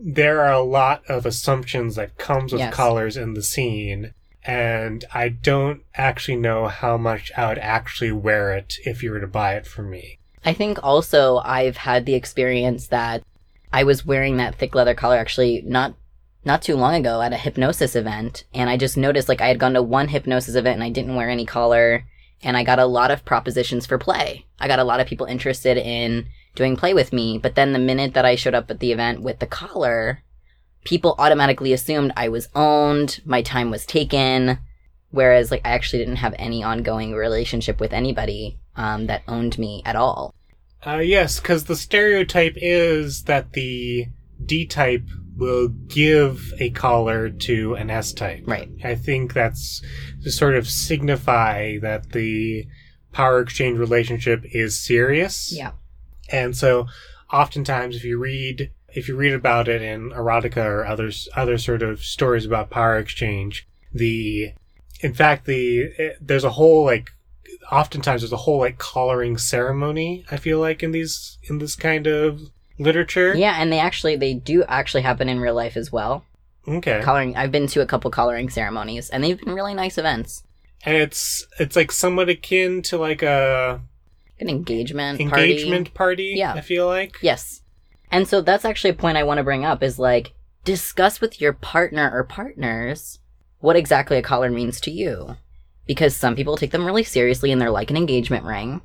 [0.00, 2.74] there are a lot of assumptions that comes with Yes.
[2.74, 4.14] collars in the scene,
[4.44, 9.20] and I don't actually know how much I would actually wear it if you were
[9.20, 10.18] to buy it for me.
[10.44, 13.22] I think also I've had the experience that
[13.72, 15.94] I was wearing that thick leather collar actually not
[16.42, 19.58] not too long ago at a hypnosis event and I just noticed like I had
[19.58, 22.04] gone to one hypnosis event and I didn't wear any collar
[22.42, 24.46] and I got a lot of propositions for play.
[24.58, 27.78] I got a lot of people interested in doing play with me, but then the
[27.78, 30.22] minute that I showed up at the event with the collar,
[30.84, 34.58] people automatically assumed I was owned, my time was taken,
[35.10, 39.82] whereas like I actually didn't have any ongoing relationship with anybody um, that owned me
[39.84, 40.34] at all.
[40.86, 44.06] Uh, yes, because the stereotype is that the
[44.44, 45.04] D type
[45.36, 48.44] will give a collar to an S type.
[48.46, 48.70] Right.
[48.84, 49.82] I think that's
[50.22, 52.66] to sort of signify that the
[53.12, 55.52] power exchange relationship is serious.
[55.52, 55.72] Yeah.
[56.30, 56.86] And so,
[57.32, 61.82] oftentimes, if you read if you read about it in erotica or others other sort
[61.82, 64.52] of stories about power exchange, the
[65.00, 67.10] in fact the it, there's a whole like
[67.70, 70.24] oftentimes there's a whole like collaring ceremony.
[70.30, 72.40] I feel like in these in this kind of
[72.78, 73.34] literature.
[73.36, 76.24] Yeah, and they actually they do actually happen in real life as well.
[76.68, 77.00] Okay.
[77.02, 80.42] Collaring I've been to a couple collaring ceremonies and they've been really nice events.
[80.84, 83.80] And it's it's like somewhat akin to like a
[84.38, 85.42] An engagement party.
[85.52, 86.34] engagement party.
[86.36, 86.54] Yeah.
[86.54, 87.16] I feel like.
[87.22, 87.62] Yes.
[88.10, 90.32] And so that's actually a point I want to bring up is like
[90.64, 93.18] discuss with your partner or partners
[93.60, 95.36] what exactly a collar means to you.
[95.86, 98.80] Because some people take them really seriously and they're like an engagement ring.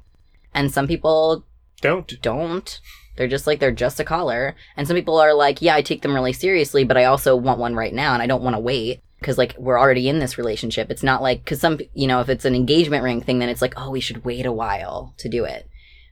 [0.54, 1.46] And some people
[1.82, 2.20] Don't.
[2.22, 2.80] don't.
[3.16, 4.56] They're just like they're just a collar.
[4.76, 7.60] And some people are like, yeah, I take them really seriously, but I also want
[7.60, 10.38] one right now and I don't want to wait because like we're already in this
[10.38, 10.92] relationship.
[10.92, 13.62] It's not like cuz some you know, if it's an engagement ring thing then it's
[13.62, 15.68] like, oh, we should wait a while to do it.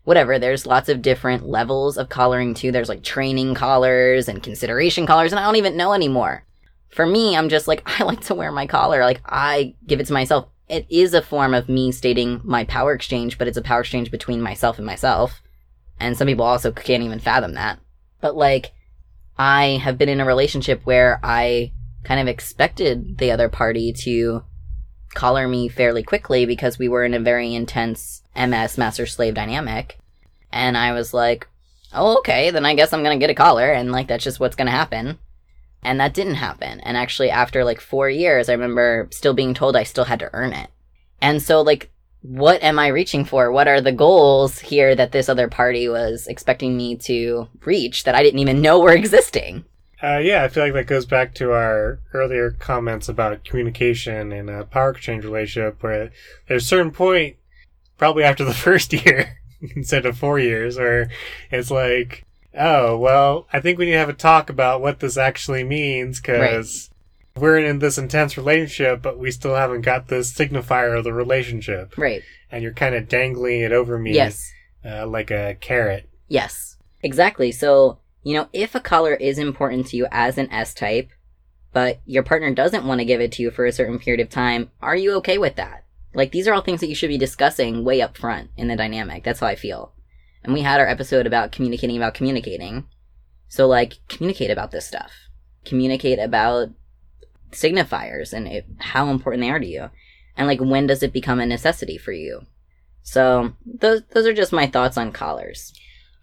[0.05, 2.71] Whatever, there's lots of different levels of collaring too.
[2.71, 6.43] There's like training collars and consideration collars and I don't even know anymore.
[6.93, 9.01] For me, I'm just like I like to wear my collar.
[9.01, 10.47] Like I give it to myself.
[10.69, 14.11] It is a form of me stating my power exchange, but it's a power exchange
[14.11, 15.41] between myself and myself.
[15.99, 17.79] And some people also can't even fathom that.
[18.21, 18.71] But like,
[19.37, 24.43] I have been in a relationship where I kind of expected the other party to
[25.13, 29.97] collar me fairly quickly because we were in a very intense MS master slave dynamic.
[30.51, 31.47] And I was like,
[31.93, 34.55] oh, okay, then I guess I'm gonna get a collar, and like, that's just what's
[34.55, 35.19] gonna happen.
[35.83, 36.79] And that didn't happen.
[36.81, 40.29] And actually, after like four years, I remember still being told I still had to
[40.33, 40.69] earn it.
[41.21, 41.91] And so, like,
[42.21, 43.51] what am I reaching for?
[43.51, 48.15] What are the goals here that this other party was expecting me to reach that
[48.15, 49.65] I didn't even know were existing?
[50.01, 54.49] Uh, yeah, I feel like that goes back to our earlier comments about communication in
[54.49, 56.11] a power exchange relationship, where
[56.47, 57.37] there's a certain point,
[57.97, 59.37] probably after the first year,
[59.75, 61.09] instead of four years, where
[61.51, 62.25] it's like,
[62.57, 66.19] oh, well, I think we need to have a talk about what this actually means,
[66.19, 66.89] because
[67.35, 71.97] we're in this intense relationship, but we still haven't got this signifier of the relationship.
[71.97, 72.21] Right.
[72.51, 74.51] And you're kind of dangling it over me Yes.
[74.85, 76.09] uh, like a carrot.
[76.27, 76.77] Yes.
[77.01, 77.51] Exactly.
[77.51, 81.09] So, you know, if a color is important to you as an S type,
[81.73, 84.29] but your partner doesn't want to give it to you for a certain period of
[84.29, 85.85] time, are you okay with that?
[86.13, 88.75] Like, these are all things that you should be discussing way up front in the
[88.75, 89.23] dynamic.
[89.23, 89.91] That's how I feel.
[90.43, 92.85] And we had our episode about communicating about communicating.
[93.47, 95.11] So, like, communicate about this stuff.
[95.65, 96.69] Communicate about
[97.51, 99.89] signifiers and it, how important they are to you.
[100.35, 102.41] And, like, when does it become a necessity for you?
[103.03, 105.73] So, those, those are just my thoughts on collars.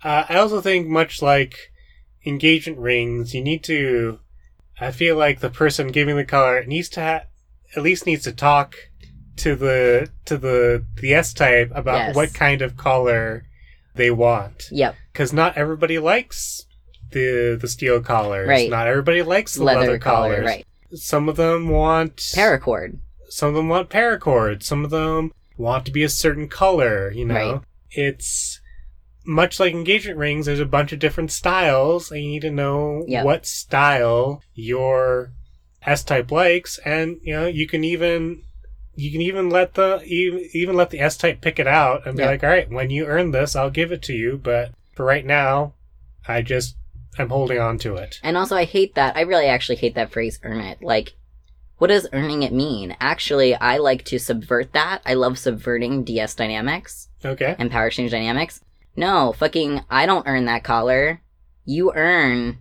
[0.02, 1.54] Uh, I also think, much like
[2.26, 4.18] engagement rings, you need to.
[4.80, 7.24] I feel like the person giving the collar needs to ha-
[7.76, 8.76] at least needs to talk
[9.37, 12.16] to the to the the S type about Yes.
[12.16, 13.44] what kind of collar
[13.94, 14.94] they want, Yep.
[15.12, 16.64] because not everybody likes
[17.12, 18.48] the the steel collars.
[18.48, 18.70] Right.
[18.70, 20.46] Not everybody likes the leather, leather, collar, collars.
[20.46, 20.66] right?
[20.94, 22.98] Some of them want Paracord,
[23.29, 24.62] some of them want paracord.
[24.62, 27.11] Some of them want to be a certain color.
[27.12, 27.61] You know, Right.
[27.90, 28.61] it's
[29.26, 30.46] much like engagement rings.
[30.46, 33.22] There's a bunch of different styles, and you need to know Yeah.
[33.24, 35.33] what style your
[35.87, 38.42] S type likes, and you know you can even
[38.94, 42.16] you can even let the even, even let the S type pick it out and
[42.16, 42.31] be Yeah.
[42.31, 45.24] like, all right, when you earn this, I'll give it to you, but for right
[45.24, 45.74] now,
[46.29, 46.76] I just
[47.18, 48.20] I'm holding on to it.
[48.22, 49.16] and also I hate that.
[49.16, 51.14] I really actually hate that phrase "earn it." Like,
[51.79, 52.96] what does earning it mean?
[53.00, 55.03] Actually, I like to subvert that.
[55.05, 57.57] I love subverting DS dynamics Okay.
[57.59, 58.61] and power exchange dynamics.
[58.96, 61.20] No, fucking, I don't earn that collar.
[61.64, 62.59] You earn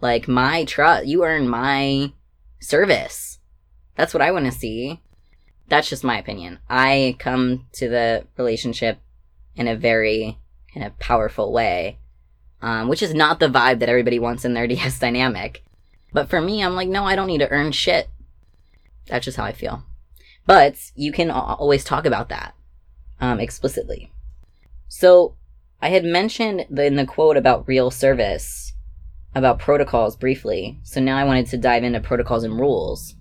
[0.00, 1.06] like my trust.
[1.06, 2.12] You earn my
[2.60, 3.38] service.
[3.96, 5.00] That's what I want to see.
[5.72, 6.58] That's just my opinion.
[6.68, 8.98] I come to the relationship
[9.56, 10.36] in a very
[10.74, 11.98] kind of powerful way,
[12.60, 15.64] um, which is not the vibe that everybody wants in their DS dynamic.
[16.12, 18.10] But for me, I'm like, no, I don't need to earn shit.
[19.06, 19.82] That's just how I feel.
[20.44, 22.54] But you can always talk about that
[23.18, 24.12] um, explicitly.
[24.88, 25.36] So
[25.80, 28.74] I had mentioned in the quote about real service
[29.34, 30.80] about protocols briefly.
[30.82, 33.14] So now I wanted to dive into protocols and rules.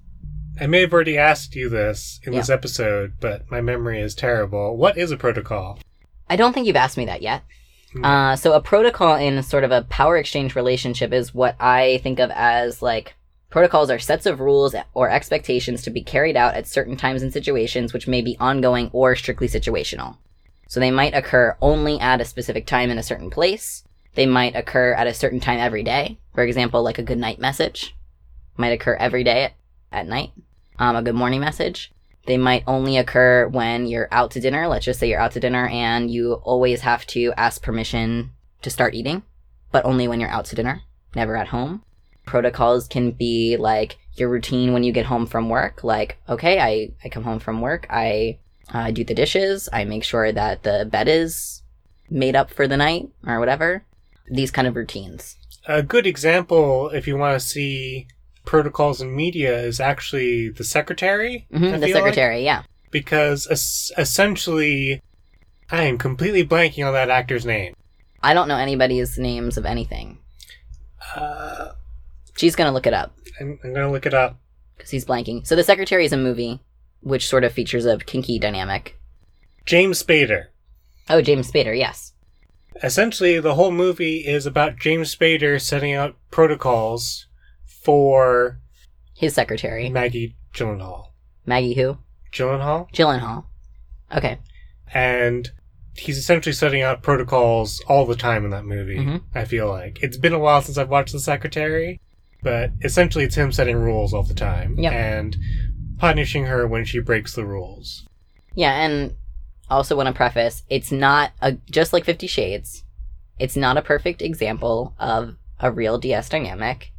[0.62, 4.78] I may have already asked you this in this episode, but my memory is terrible.
[4.78, 5.80] What is a protocol?
[6.30, 7.42] I don't think you've asked me that yet.
[7.94, 8.06] Hmm.
[8.06, 12.20] Uh, so a protocol in sort of a power exchange relationship is what I think
[12.20, 13.16] of as like
[13.50, 17.34] protocols are sets of rules or expectations to be carried out at certain times and
[17.34, 20.18] situations which may be ongoing or strictly situational.
[20.68, 23.84] So they might occur only at a specific time in a certain place.
[24.14, 26.20] They might occur at a certain time every day.
[26.36, 27.96] For example, like a good night message
[28.58, 29.54] might occur every day at,
[29.92, 30.34] at night.
[30.82, 31.92] Um, a good morning message.
[32.26, 34.68] They might only occur when you're out to dinner.
[34.68, 38.32] Let's just say you're out to dinner and you always have to ask permission
[38.64, 39.22] to start eating,
[39.72, 40.82] but only when you're out to dinner.
[41.14, 41.84] never at home.
[42.26, 45.84] Protocols can be like your routine when you get home from work.
[45.84, 48.40] Like, okay, I, I come home from work, I
[48.74, 51.62] uh, do the dishes, I make sure that the bed is
[52.10, 53.84] made up for the night or whatever.
[54.32, 55.38] These kind of routines.
[55.68, 58.08] A good example, if you want to see
[58.46, 61.48] protocols and media, is actually the secretary.
[61.52, 61.94] hmm the feel like.
[61.94, 62.64] secretary, yeah.
[62.92, 65.02] because es- essentially,
[65.70, 67.74] I am completely blanking on that actor's name.
[68.24, 70.20] I don't know anybody's names of anything.
[71.16, 71.72] Uh,
[72.38, 74.40] She's gonna look it up I'm, I'm gonna look it up.
[74.78, 75.46] because he's blanking.
[75.46, 76.60] So the secretary is a movie
[77.02, 78.98] which sort of features a kinky dynamic.
[79.66, 80.46] James Spader.
[81.10, 82.14] Oh, James Spader, yes.
[82.84, 87.28] Essentially, the whole movie is about James Spader setting out protocols
[87.84, 88.60] for
[89.16, 89.90] His secretary.
[89.90, 91.08] Maggie Gyllenhaal.
[91.46, 91.98] Maggie who?
[92.34, 92.92] Gyllenhaal?
[92.92, 93.46] Gyllenhaal.
[94.16, 94.40] Okay.
[94.94, 95.52] And
[95.96, 99.22] he's essentially setting out protocols all the time in that movie, Mhm.
[99.36, 100.00] I feel like.
[100.02, 102.00] It's been a while since I've watched The Secretary,
[102.42, 104.94] but essentially it's him setting rules all the time Yep.
[104.94, 105.38] and
[105.98, 108.08] punishing her when she breaks the rules.
[108.56, 109.16] Yeah, and
[109.70, 112.84] also want to preface, it's not a just like 50 Shades.
[113.40, 116.92] It's not a perfect example of a real DS dynamic,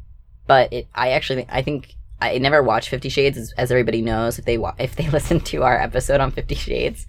[0.47, 4.39] but it I actually I think I never watched 50 Shades as, as everybody knows
[4.39, 7.05] if they wa- if they listen to our episode on 50 Shades.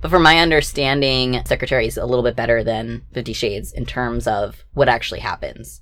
[0.00, 4.26] But from my understanding, Secretary is a little bit better than 50 Shades in terms
[4.26, 5.80] of what actually happens.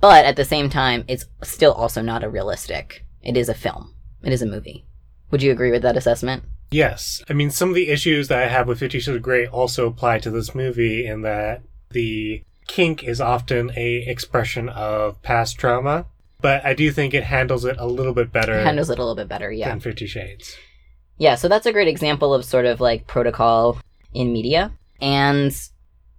[0.00, 3.04] But at the same time, it's still also not a realistic.
[3.22, 3.94] It is a film.
[4.22, 4.84] It is a movie.
[5.30, 6.44] Would you agree with that assessment?
[6.70, 7.22] Yes.
[7.28, 9.86] I mean, some of the issues that I have with Fifty Shades of Grey also
[9.86, 16.06] apply to this movie in that the kink is often a expression of past trauma,
[16.44, 19.14] but I do think it handles it a little bit better Handles it a little
[19.14, 19.70] bit better, yeah.
[19.70, 20.58] than Fifty Shades.
[21.16, 23.78] Yeah, so that's a great example of sort of like protocol
[24.12, 24.70] in media.
[25.00, 25.56] And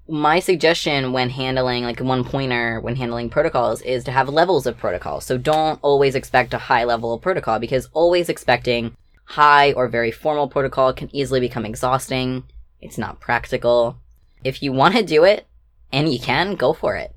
[0.07, 4.80] my suggestion when handling, like one pointer when handling protocols, is to have levels of
[4.80, 5.21] protocol.
[5.21, 8.95] So don't always expect a high level of protocol because always expecting
[9.26, 12.45] high or very formal protocol can easily become exhausting.
[12.82, 13.99] It's not practical.
[14.43, 15.45] If you want to do it
[15.93, 17.13] and you can, go for it.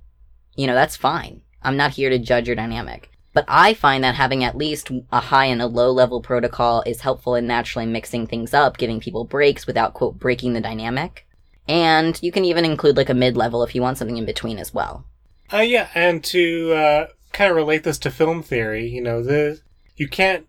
[0.57, 1.41] You know, that's fine.
[1.69, 3.11] I'm not here to judge your dynamic.
[3.35, 7.03] But I find that having at least a high and a low level protocol is
[7.03, 11.27] helpful in naturally mixing things up, giving people breaks without, quote, breaking the dynamic.
[11.69, 14.59] And you can even include like a mid level if you want something in between
[14.59, 15.05] as well.
[15.53, 19.61] Uh, yeah, and to uh, kind of relate this to film theory, you know, the
[19.95, 20.47] you can't.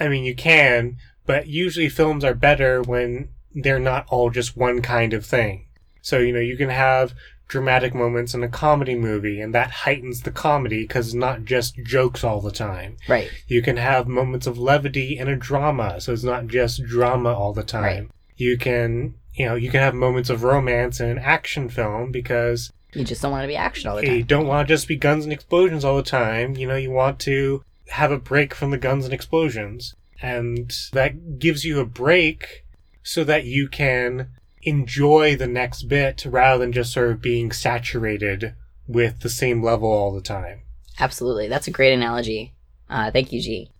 [0.00, 4.82] I mean, you can, but usually films are better when they're not all just one
[4.82, 5.66] kind of thing.
[6.02, 7.14] So you know, you can have
[7.48, 11.76] dramatic moments in a comedy movie, and that heightens the comedy because it's not just
[11.82, 12.96] jokes all the time.
[13.08, 13.30] Right.
[13.46, 17.52] You can have moments of levity in a drama, so it's not just drama all
[17.52, 17.82] the time.
[17.82, 18.08] Right.
[18.36, 22.70] You can, you know, you can have moments of romance in an action film because
[22.92, 24.26] You just don't want to be action all the you time.
[24.26, 26.54] don't want to just be guns and explosions all the time.
[26.56, 29.94] You know, you want to have a break from the guns and explosions.
[30.20, 32.64] And that gives you a break
[33.02, 34.28] so that you can
[34.68, 38.54] enjoy the next bit rather than just sort of being saturated
[38.86, 40.62] with the same level all the time.
[40.98, 41.48] Absolutely.
[41.48, 42.54] That's a great analogy.
[42.88, 43.70] Uh, thank you, G.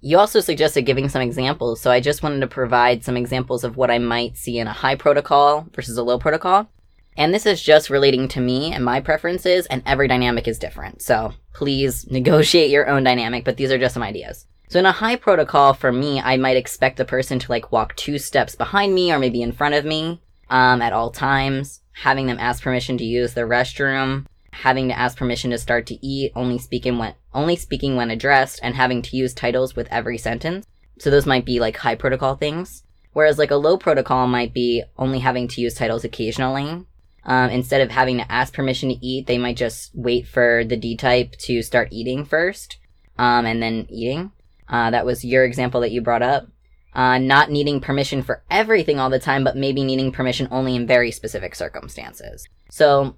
[0.00, 3.76] You also suggested giving some examples, so I just wanted to provide some examples of
[3.76, 6.68] what I might see in a high protocol versus a low protocol.
[7.16, 11.00] And this is just relating to me and my preferences, and every dynamic is different.
[11.00, 14.46] So please negotiate your own dynamic, but these are just some ideas.
[14.68, 17.94] So in a high protocol, for me, I might expect the person to like walk
[17.96, 20.20] two steps behind me or maybe in front of me
[20.50, 25.16] um, at all times, having them ask permission to use the restroom, having to ask
[25.16, 29.16] permission to start to eat, only speaking when only speaking when addressed, and having to
[29.16, 30.66] use titles with every sentence.
[30.98, 32.84] So those might be like high protocol things.
[33.12, 36.84] Whereas like a low protocol might be only having to use titles occasionally.
[37.26, 40.76] Um, instead of having to ask permission to eat, they might just wait for the
[40.76, 42.76] D type to start eating first,
[43.16, 44.32] um, and then eating.
[44.68, 46.48] Uh, that was your example that you brought up.
[46.94, 50.86] Uh, not needing permission for everything all the time, but maybe needing permission only in
[50.86, 52.46] very specific circumstances.
[52.70, 53.16] So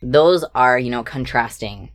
[0.00, 1.90] those are, you know, contrasting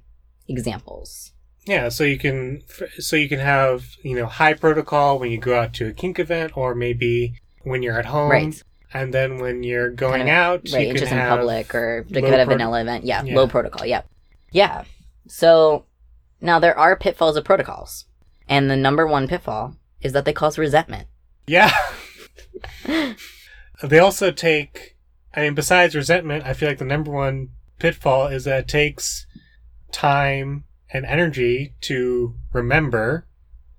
[0.47, 1.31] examples.
[1.65, 2.61] Yeah, so you can
[2.99, 6.19] so you can have you know high protocol when you go out to a kink
[6.19, 8.61] event, or maybe when you're at home, Right.
[8.93, 12.05] and then when you're going Kind of- out, right, you can just in public or
[12.09, 13.05] like at a vanilla event.
[13.05, 13.35] Yeah, Yeah.
[13.35, 13.85] low protocol.
[13.87, 14.01] Yeah,
[14.51, 14.83] yeah.
[15.27, 15.85] So
[16.41, 18.05] now there are pitfalls of protocols,
[18.49, 21.07] and the number one pitfall is that they cause resentment.
[21.45, 21.73] Yeah.
[23.83, 24.95] they also take,
[25.33, 29.25] I mean, besides resentment, I feel like the number one pitfall is that it takes
[29.91, 33.25] time and energy to remember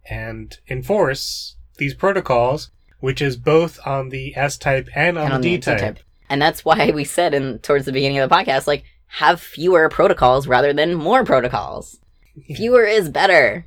[0.08, 5.36] and enforce these protocols, which is both on the S type and on and the
[5.36, 5.78] on D type.
[5.78, 5.98] D-type.
[6.28, 9.88] And that's why we said in towards the beginning of the podcast, like have fewer
[9.88, 11.98] protocols rather than more protocols.
[12.54, 13.66] Fewer is better.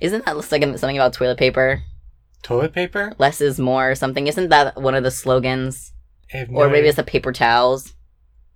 [0.00, 1.82] Isn't that like something about toilet paper?
[2.44, 3.12] Toilet paper?
[3.18, 4.28] Less is more or something.
[4.28, 5.92] Isn't that one of the slogans?
[6.32, 7.94] No Or maybe it's the paper towels.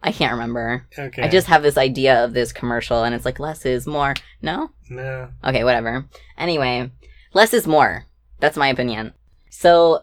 [0.03, 0.87] I can't remember.
[0.97, 1.23] Okay.
[1.23, 4.15] I just have this idea of this commercial and it's like less is more.
[4.43, 4.71] No?
[4.89, 5.31] no.
[5.45, 6.07] Okay, whatever.
[6.37, 6.93] Anyway,
[7.35, 8.05] less is more.
[8.39, 9.15] That's my opinion.
[9.51, 10.03] So,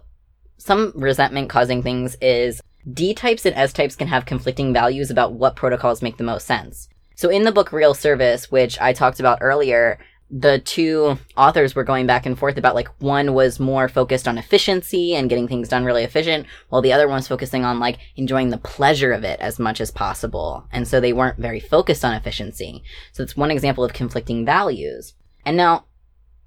[0.57, 2.61] some resentment causing things is
[2.91, 6.45] D types and S types can have conflicting values about what protocols make the most
[6.45, 6.89] sense.
[7.15, 9.97] So, in the book Real Service, which I talked about earlier,
[10.31, 14.37] the two authors were going back and forth about like one was more focused on
[14.37, 17.99] efficiency and getting things done really efficient, while the other one was focusing on like
[18.15, 20.65] enjoying the pleasure of it as much as possible.
[20.71, 22.83] And so they weren't very focused on efficiency.
[23.11, 25.13] So it's one example of conflicting values.
[25.45, 25.85] And now,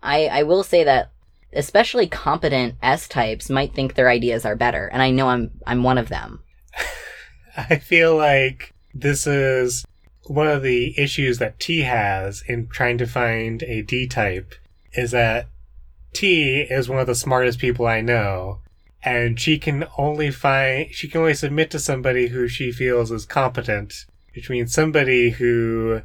[0.03, 1.13] I, I will say that
[1.53, 5.83] especially competent S types might think their ideas are better, and I know I'm I'm
[5.83, 6.43] one of them.
[7.57, 9.85] I feel like this is
[10.29, 14.55] one of the issues that T has in trying to find a D type
[14.93, 15.49] is that
[16.13, 18.61] T is one of the smartest people I know,
[19.03, 23.25] and she can only find she can only submit to somebody who she feels is
[23.25, 26.03] competent, which means somebody who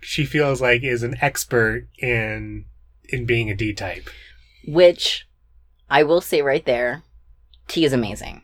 [0.00, 2.66] she feels like is an expert in
[3.08, 4.08] in being a D type.
[4.66, 5.26] Which
[5.90, 7.02] I will say right there,
[7.68, 8.42] T is amazing.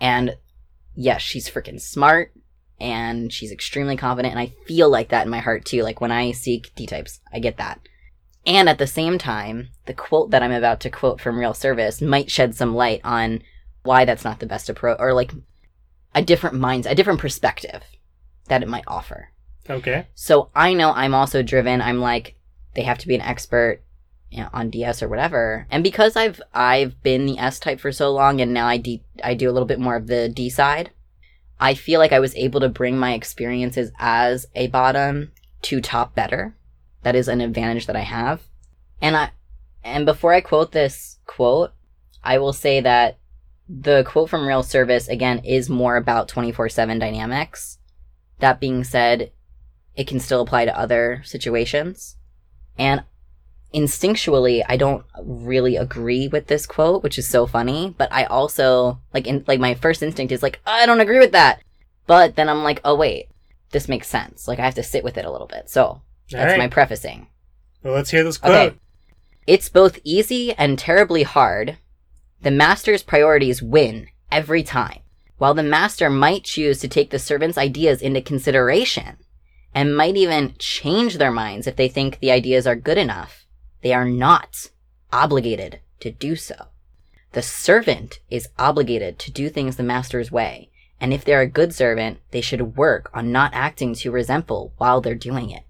[0.00, 0.36] And
[0.94, 2.32] yes, she's freaking smart
[2.82, 5.82] and she's extremely confident and I feel like that in my heart too.
[5.82, 7.80] Like when I seek D types, I get that.
[8.44, 12.02] And at the same time, the quote that I'm about to quote from Real Service
[12.02, 13.42] might shed some light on
[13.84, 15.32] why that's not the best approach or like
[16.14, 17.82] a different minds, a different perspective
[18.48, 19.30] that it might offer.
[19.70, 20.08] Okay.
[20.14, 21.80] So I know I'm also driven.
[21.80, 22.34] I'm like,
[22.74, 23.82] they have to be an expert
[24.32, 25.66] you know, on DS or whatever.
[25.70, 29.02] And because I've I've been the S type for so long, and now I D,
[29.22, 30.90] I do a little bit more of the D side.
[31.62, 35.30] I feel like I was able to bring my experiences as a bottom
[35.62, 36.56] to top better.
[37.04, 38.42] That is an advantage that I have.
[39.00, 39.30] And I
[39.84, 41.72] and before I quote this quote,
[42.24, 43.18] I will say that
[43.68, 47.78] the quote from Real Service again is more about 24/7 dynamics.
[48.40, 49.30] That being said,
[49.94, 52.16] it can still apply to other situations.
[52.76, 53.04] And
[53.74, 58.98] instinctually, I don't really agree with this quote, which is so funny, but I also
[59.12, 61.62] like in like my first instinct is like, I don't agree with that.
[62.06, 63.28] But then I'm like, oh wait,
[63.70, 64.46] this makes sense.
[64.46, 65.70] Like I have to sit with it a little bit.
[65.70, 66.58] So that's right.
[66.58, 67.28] my prefacing.
[67.82, 68.54] well, let's hear this quote.
[68.54, 68.76] Okay.
[69.46, 71.78] It's both easy and terribly hard.
[72.42, 75.00] The master's priorities win every time.
[75.38, 79.16] While the master might choose to take the servant's ideas into consideration
[79.74, 83.41] and might even change their minds if they think the ideas are good enough,
[83.82, 84.70] they are not
[85.12, 86.68] obligated to do so.
[87.32, 90.70] The servant is obligated to do things the master's way,
[91.00, 95.00] and if they're a good servant, they should work on not acting too resentful while
[95.00, 95.64] they're doing it.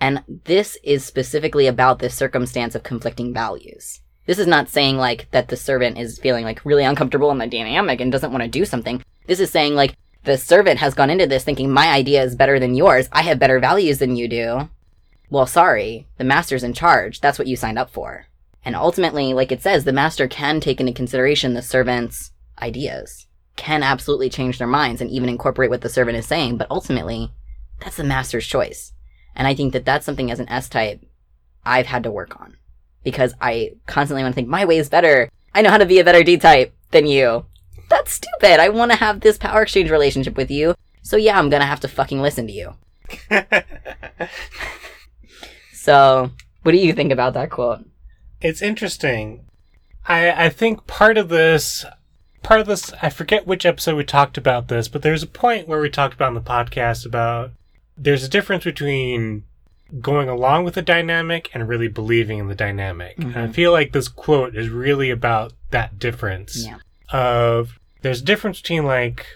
[0.00, 4.00] And this is specifically about this circumstance of conflicting values.
[4.26, 7.46] This is not saying like that the servant is feeling like really uncomfortable in the
[7.46, 9.02] dynamic and doesn't want to do something.
[9.26, 12.58] This is saying like the servant has gone into this thinking my idea is better
[12.60, 13.08] than yours.
[13.10, 14.68] I have better values than you do.
[15.30, 17.20] Well, sorry, the master's in charge.
[17.20, 18.26] That's what you signed up for.
[18.64, 23.26] And ultimately, like it says, the master can take into consideration the servant's ideas,
[23.56, 27.32] can absolutely change their minds and even incorporate what the servant is saying, but ultimately,
[27.80, 28.92] that's the master's choice.
[29.36, 31.04] And I think that that's something as an S type
[31.64, 32.56] I've had to work on
[33.04, 35.30] because I constantly want to think my way is better.
[35.54, 37.46] I know how to be a better D type than you.
[37.88, 38.60] That's stupid.
[38.60, 40.74] I want to have this power exchange relationship with you.
[41.02, 42.74] So yeah, I'm going to have to fucking listen to you.
[45.78, 46.30] So,
[46.62, 47.84] what do you think about that quote?
[48.40, 49.44] it's interesting.
[50.06, 51.84] I I think part of this
[52.42, 55.68] part of this I forget which episode we talked about this, but there's a point
[55.68, 57.50] where we talked about in the podcast about
[57.96, 59.44] there's a difference between
[60.00, 63.16] going along with the dynamic and really believing in the dynamic.
[63.18, 63.52] And I mm-hmm.
[63.52, 66.78] feel like this quote is really about that difference Yeah.
[67.10, 69.26] of there's a difference between like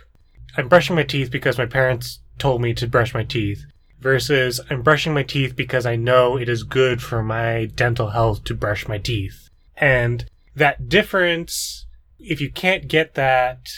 [0.57, 3.65] I'm brushing my teeth because my parents told me to brush my teeth
[4.03, 8.45] versus I'm brushing my teeth because I know it is good for my dental health
[8.45, 9.49] to brush my teeth.
[9.77, 11.87] And that difference,
[12.19, 13.69] if you can't get that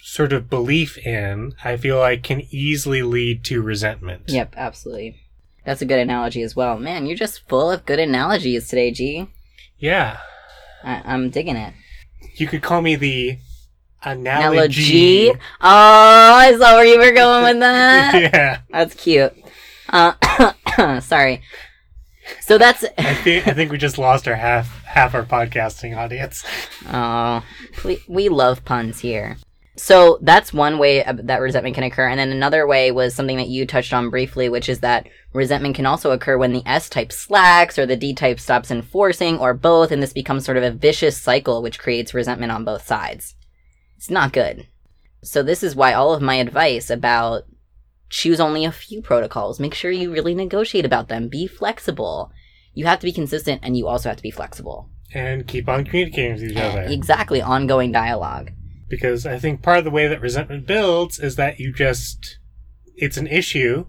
[0.00, 4.24] sort of belief in, I feel like can easily lead to resentment.
[4.28, 5.16] Yep, absolutely.
[5.64, 6.78] That's a good analogy as well.
[6.78, 9.28] Man, you're just full of good analogies today, G.
[9.78, 10.18] Yeah.
[10.84, 11.72] I- I'm digging it.
[12.36, 13.38] You could call me the
[14.02, 15.28] analogy.
[15.28, 15.30] Analogy.
[15.30, 18.14] Oh, I saw where you were going with that.
[18.34, 18.58] yeah.
[18.70, 19.34] That's cute.
[19.94, 21.42] Uh, sorry.
[22.40, 26.44] So that's I think I think we just lost our half half our podcasting audience.
[26.92, 27.44] oh,
[27.84, 29.36] we we love puns here.
[29.76, 32.08] So that's one way that resentment can occur.
[32.08, 35.74] And then another way was something that you touched on briefly, which is that resentment
[35.74, 39.52] can also occur when the S type slacks or the D type stops enforcing or
[39.52, 39.90] both.
[39.90, 43.34] And this becomes sort of a vicious cycle, which creates resentment on both sides.
[43.96, 44.68] It's not good.
[45.22, 47.44] So this is why all of my advice about
[48.14, 52.30] choose only a few protocols, make sure you really negotiate about them, be flexible.
[52.72, 54.88] You have to be consistent and you also have to be flexible.
[55.12, 56.82] And keep on communicating with each other.
[56.82, 58.50] Exactly, ongoing dialogue
[58.88, 62.38] because I think part of the way that resentment builds is that you just
[62.96, 63.86] it's an issue,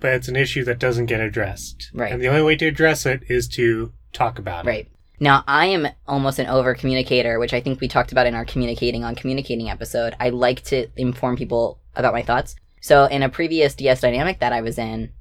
[0.00, 1.90] but it's an issue that doesn't get addressed.
[1.94, 2.12] Right.
[2.12, 4.74] And the only way to address it is to talk about right.
[4.74, 4.78] it.
[4.78, 4.88] Right.
[5.20, 8.44] Now, I am almost an over communicator, which I think we talked about in our
[8.44, 10.16] communicating on communicating episode.
[10.18, 12.56] I like to inform people about my thoughts.
[12.82, 15.12] So, in a previous DS dynamic that I was in,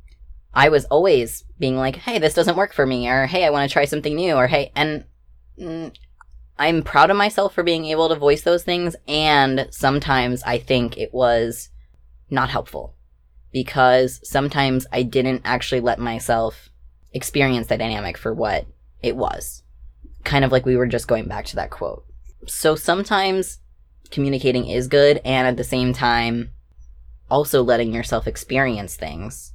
[0.51, 3.69] I was always being like, hey, this doesn't work for me, or hey, I want
[3.69, 5.05] to try something new, or hey, and
[5.59, 5.95] mm,
[6.57, 10.97] I'm proud of myself for being able to voice those things, and sometimes I think
[10.97, 11.69] it was
[12.31, 12.95] not helpful
[13.53, 16.71] because sometimes I didn't actually let myself
[17.13, 18.65] experience that dynamic for what
[19.03, 19.61] it was.
[20.23, 22.05] Kind of like we were just going back to that quote.
[22.47, 23.59] So sometimes
[24.09, 26.49] communicating is good, and at the same time,
[27.31, 29.53] also letting yourself experience things.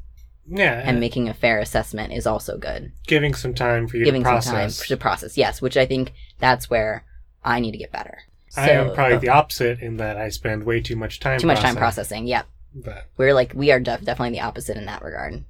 [0.49, 0.81] Yeah.
[0.85, 2.93] And making a fair assessment is also good.
[3.07, 4.53] Giving some time for you giving to process.
[4.53, 7.05] Giving some time to process, yes, which I think that's where
[7.45, 8.19] I need to get better.
[8.51, 9.21] So, I am probably oh.
[9.21, 11.39] the opposite in that I spend way too much time.
[11.39, 11.75] Too much processing.
[11.75, 12.27] time processing.
[12.27, 12.47] Yep.
[12.77, 13.07] But.
[13.17, 15.45] We're like we are def- definitely the opposite in that regard.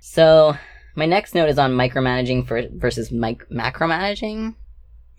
[0.00, 0.56] So
[0.94, 4.54] my next note is on micromanaging for, versus mic- macromanaging.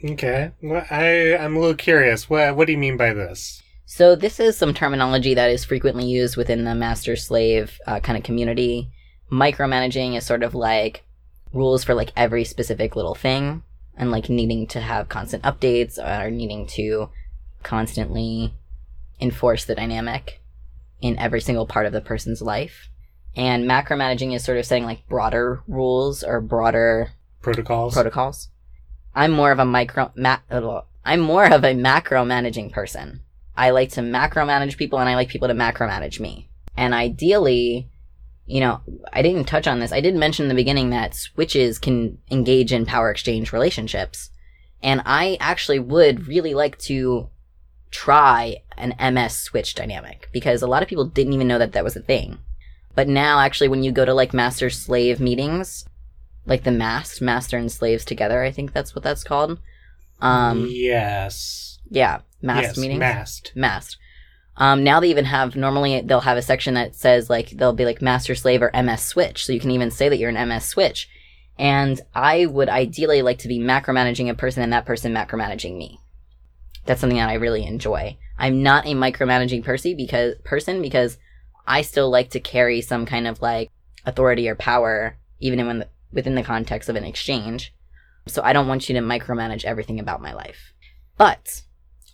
[0.04, 2.30] Okay, well, I I'm a little curious.
[2.30, 3.64] What what do you mean by this?
[3.86, 8.18] So this is some terminology that is frequently used within the master slave uh, kind
[8.18, 8.90] of community.
[9.32, 11.04] Micromanaging is sort of like
[11.54, 13.64] rules for like every specific little thing
[13.96, 17.10] and like needing to have constant updates or needing to
[17.64, 18.54] constantly
[19.22, 20.42] enforce the dynamic
[21.02, 22.90] in every single part of the person's life.
[23.36, 27.12] And macro managing is sort of setting like broader rules or broader
[27.42, 27.94] protocols.
[27.94, 28.50] Protocols.
[29.14, 33.22] I'm more of a micro ma- I'm more of a macro managing person.
[33.58, 36.50] I like to macro manage people and I like people to macro manage me.
[36.76, 37.90] And ideally,
[38.46, 38.82] you know,
[39.14, 39.92] I didn't touch on this.
[39.92, 44.30] I did mention in the beginning that switches can engage in power exchange relationships.
[44.84, 47.30] And I actually would really like to
[47.92, 51.84] try an MS switch dynamic because a lot of people didn't even know that that
[51.84, 52.40] was a thing.
[52.94, 55.86] But now, actually, when you go to like master slave meetings,
[56.46, 59.60] like the masked master and slaves together, I think that's what that's called.
[60.22, 61.80] Um, yes.
[61.90, 63.00] Yeah, masked yes, meetings.
[63.00, 63.52] Masked.
[63.56, 63.98] Masked.
[64.58, 67.86] Um, now they even have normally they'll have a section that says like they'll be
[67.86, 70.66] like master slave or MS switch, so you can even say that you're an MS
[70.66, 71.10] switch.
[71.58, 75.38] And I would ideally like to be macro managing a person and that person macro
[75.38, 76.00] managing me.
[76.86, 78.18] That's something that I really enjoy.
[78.38, 81.18] I'm not a micromanaging person because person because
[81.68, 83.72] I still like to carry some kind of like
[84.06, 87.74] authority or power, even in the, within the context of an exchange.
[88.28, 90.74] So I don't want you to micromanage everything about my life.
[91.18, 91.64] But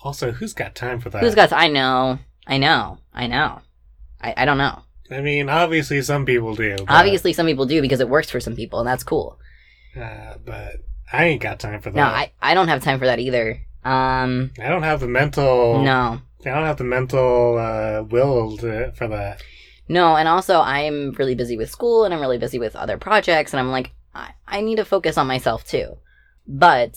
[0.03, 1.21] also, who's got time for that?
[1.21, 1.53] Who's got?
[1.53, 2.19] I know.
[2.47, 2.97] I know.
[3.13, 3.59] I know.
[4.19, 4.81] I, I don't know.
[5.09, 6.77] I mean, obviously some people do.
[6.77, 6.89] But...
[6.89, 9.39] Obviously some people do because it works for some people, and that's cool.
[9.95, 10.77] Uh, but
[11.11, 11.95] I ain't got time for that.
[11.95, 13.61] No, I, I don't have time for that either.
[13.83, 15.83] Um, I don't have the mental.
[15.83, 16.21] No.
[16.41, 19.43] I don't have the mental uh, will to, for that.
[19.87, 23.53] No, and also I'm really busy with school and I'm really busy with other projects,
[23.53, 25.97] and I'm like, I, I need to focus on myself too.
[26.47, 26.95] But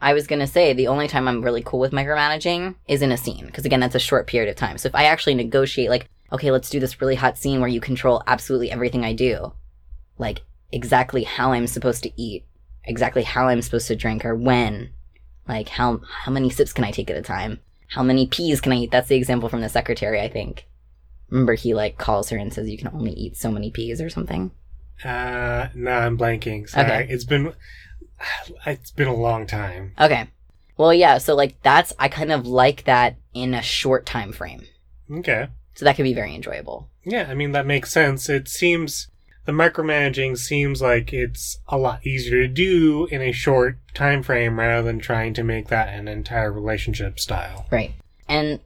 [0.00, 3.16] I was gonna say the only time I'm really cool with micromanaging is in a
[3.16, 4.78] scene because again that's a short period of time.
[4.78, 7.80] So if I actually negotiate like, okay, let's do this really hot scene where you
[7.80, 9.52] control absolutely everything I do,
[10.18, 12.44] like exactly how I'm supposed to eat,
[12.84, 14.90] exactly how I'm supposed to drink or when,
[15.48, 18.72] like how how many sips can I take at a time, how many peas can
[18.72, 18.90] I eat?
[18.90, 20.66] That's the example from the secretary, I think.
[21.30, 24.10] Remember he like calls her and says you can only eat so many peas or
[24.10, 24.50] something.
[25.04, 26.68] Uh, no, I'm blanking.
[26.68, 26.84] Sorry.
[26.84, 27.06] Okay.
[27.12, 27.52] It's been
[28.66, 29.92] it's been a long time.
[30.00, 30.28] Okay.
[30.76, 34.62] Well, yeah, so like that's I kind of like that in a short time frame.
[35.10, 35.48] Okay.
[35.74, 36.88] So that could be very enjoyable.
[37.04, 38.28] Yeah, I mean that makes sense.
[38.28, 39.08] It seems
[39.46, 44.58] the micromanaging seems like it's a lot easier to do in a short time frame
[44.58, 47.66] rather than trying to make that an entire relationship style.
[47.70, 47.92] Right.
[48.28, 48.60] And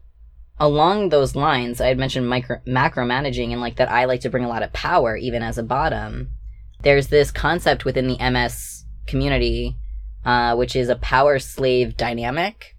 [0.59, 4.49] along those lines, I had mentioned micro and like that I like to bring a
[4.49, 6.31] lot of power even as a bottom.
[6.83, 8.80] There's this concept within the MS
[9.11, 9.77] community,
[10.25, 12.77] uh, which is a power slave dynamic.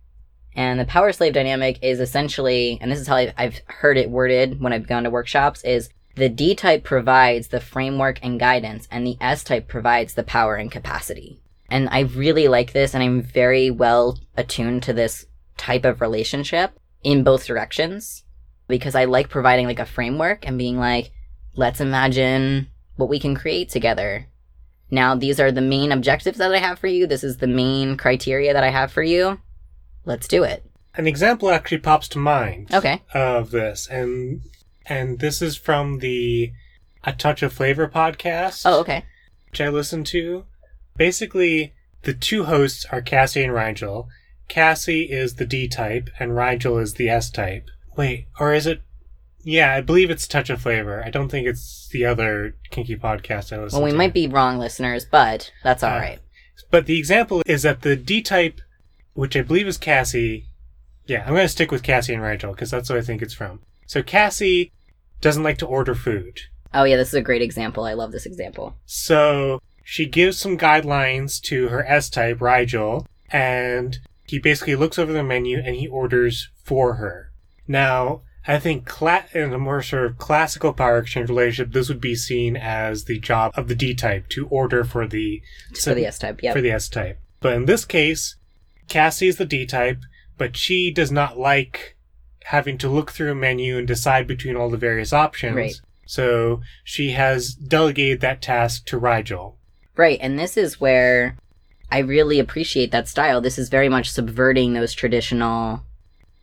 [0.55, 4.09] And the power slave dynamic is essentially, and this is how I've, I've heard it
[4.09, 8.87] worded when I've gone to workshops, is the D type provides the framework and guidance,
[8.91, 11.41] and the S type provides the power and capacity.
[11.69, 15.25] And I really like this, and I'm very well attuned to this
[15.57, 16.71] type of relationship.
[17.03, 18.23] in both directions
[18.67, 21.11] because I like providing like a framework and being like,
[21.55, 24.27] let's imagine what we can create together.
[24.91, 27.07] Now, these are the main objectives that I have for you.
[27.07, 29.39] This is the main criteria that I have for you.
[30.05, 30.65] Let's do it.
[30.95, 33.01] An example actually pops to mind Okay.
[33.13, 34.41] of this, and
[34.85, 36.51] and this is from the
[37.05, 39.05] A Touch of Flavor podcast, Oh, okay.
[39.49, 40.43] which I listen to.
[40.97, 41.73] Basically,
[42.03, 44.09] the two hosts are Cassie and Rigel.
[44.49, 47.69] Cassie is the D type, and Rigel is the S type.
[47.95, 48.81] Wait, or is it?
[49.43, 51.03] Yeah, I believe it's Touch of Flavor.
[51.03, 53.97] I don't think it's the other kinky podcast I listen Well, we to.
[53.97, 56.19] might be wrong, listeners, but that's all Uh, right.
[56.69, 58.61] But the example is that the D type,
[59.13, 60.45] which I believe is Cassie,
[61.07, 63.33] yeah, I'm going to stick with Cassie and Rigel because that's what I think it's
[63.33, 63.61] from.
[63.87, 64.71] So Cassie
[65.21, 66.41] doesn't like to order food.
[66.73, 67.83] Oh, yeah, this is a great example.
[67.83, 68.75] I love this example.
[68.85, 75.11] So she gives some guidelines to her S type, Rigel, and he basically looks over
[75.11, 77.31] the menu and he orders for her.
[77.67, 82.01] Now, I think cla- in a more sort of classical power exchange relationship, this would
[82.01, 85.41] be seen as the job of the D type to order for the
[85.79, 86.55] For the S type, yep.
[86.55, 87.19] for the S type.
[87.39, 88.35] But in this case,
[88.87, 89.99] Cassie is the D type,
[90.37, 91.95] but she does not like
[92.45, 95.55] having to look through a menu and decide between all the various options.
[95.55, 95.79] Right.
[96.07, 99.57] So she has delegated that task to Rigel.
[99.95, 101.37] Right, and this is where
[101.91, 103.39] I really appreciate that style.
[103.39, 105.83] This is very much subverting those traditional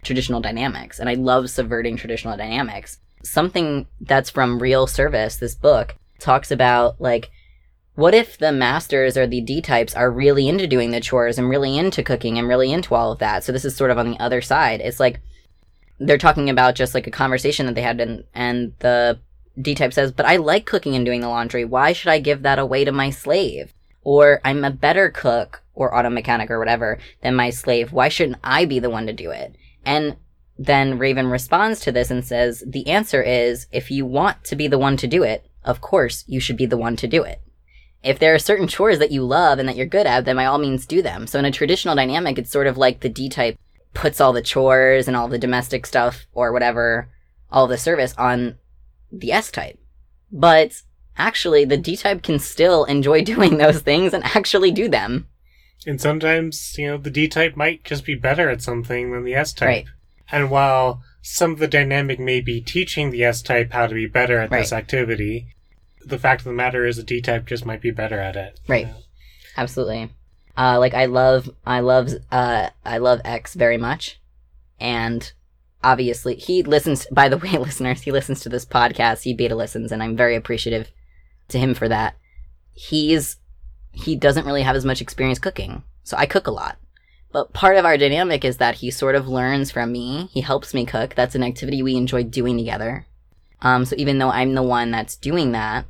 [0.02, 2.98] traditional dynamics, and I love subverting traditional dynamics.
[3.22, 7.30] Something that's from Real Service, this book talks about like
[7.94, 11.48] what if the masters or the D types are really into doing the chores and
[11.48, 13.42] really into cooking and really into all of that.
[13.42, 14.80] So this is sort of on the other side.
[14.80, 15.20] It's like
[15.98, 19.18] they're talking about just like a conversation that they had and and the
[19.60, 21.64] D type says, But I like cooking and doing the laundry.
[21.64, 23.74] Why should I give that away to my slave?
[24.02, 27.92] Or I'm a better cook or auto mechanic or whatever than my slave.
[27.92, 29.56] Why shouldn't I be the one to do it?
[29.88, 30.16] And
[30.58, 34.68] then Raven responds to this and says, The answer is if you want to be
[34.68, 37.40] the one to do it, of course you should be the one to do it.
[38.02, 40.44] If there are certain chores that you love and that you're good at, then by
[40.44, 41.26] all means do them.
[41.26, 43.58] So in a traditional dynamic, it's sort of like the D type
[43.94, 47.08] puts all the chores and all the domestic stuff or whatever,
[47.50, 48.58] all the service on
[49.10, 49.80] the S type.
[50.30, 50.82] But
[51.16, 55.28] actually, the D type can still enjoy doing those things and actually do them.
[55.86, 59.34] And sometimes, you know, the D type might just be better at something than the
[59.34, 59.66] S type.
[59.66, 59.86] Right.
[60.30, 64.06] And while some of the dynamic may be teaching the S type how to be
[64.06, 65.48] better at this activity,
[66.04, 68.60] the fact of the matter is the D type just might be better at it.
[68.68, 68.88] Right.
[69.56, 70.10] Absolutely.
[70.56, 74.20] Uh, like I love, I love, uh, I love X very much,
[74.80, 75.32] and
[75.84, 77.06] obviously he listens.
[77.12, 79.22] By the way, listeners, he listens to this podcast.
[79.22, 80.90] He beta listens, and I'm very appreciative
[81.48, 82.16] to him for that.
[82.72, 83.36] He's
[84.04, 86.78] he doesn't really have as much experience cooking, so I cook a lot.
[87.32, 90.30] But part of our dynamic is that he sort of learns from me.
[90.32, 91.14] He helps me cook.
[91.14, 93.06] That's an activity we enjoy doing together.
[93.60, 95.84] Um, so even though I'm the one that's doing that,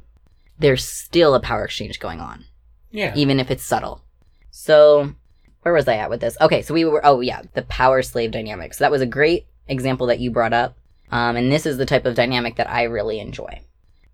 [0.59, 2.44] there's still a power exchange going on
[2.90, 3.14] Yeah.
[3.14, 4.02] even if it's subtle.
[4.50, 5.14] So,
[5.62, 6.36] where was I at with this?
[6.40, 8.74] Okay, so we were, oh yeah, the power slave dynamic.
[8.74, 10.76] So that was a great example that you brought up.
[11.12, 13.61] Um, and this is the type of dynamic that I really enjoy.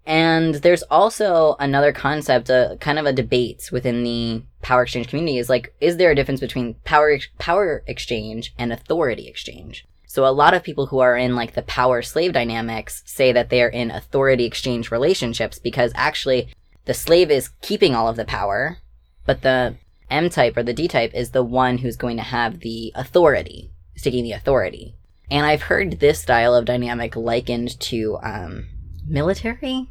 [0.07, 5.39] And there's also another concept, uh, kind of a debate within the power exchange community
[5.39, 9.87] is like, is there a difference between power, power exchange and authority exchange?
[10.07, 13.49] So a lot of people who are in like the power slave dynamics say that
[13.49, 16.49] they are in authority exchange relationships because actually
[16.85, 18.79] the slave is keeping all of the power,
[19.27, 19.77] but the
[20.11, 23.71] M type or the D type is the one who's going to have the authority,
[24.01, 24.95] taking the authority.
[25.31, 28.69] And I've heard this style of dynamic likened to um,
[29.07, 29.89] military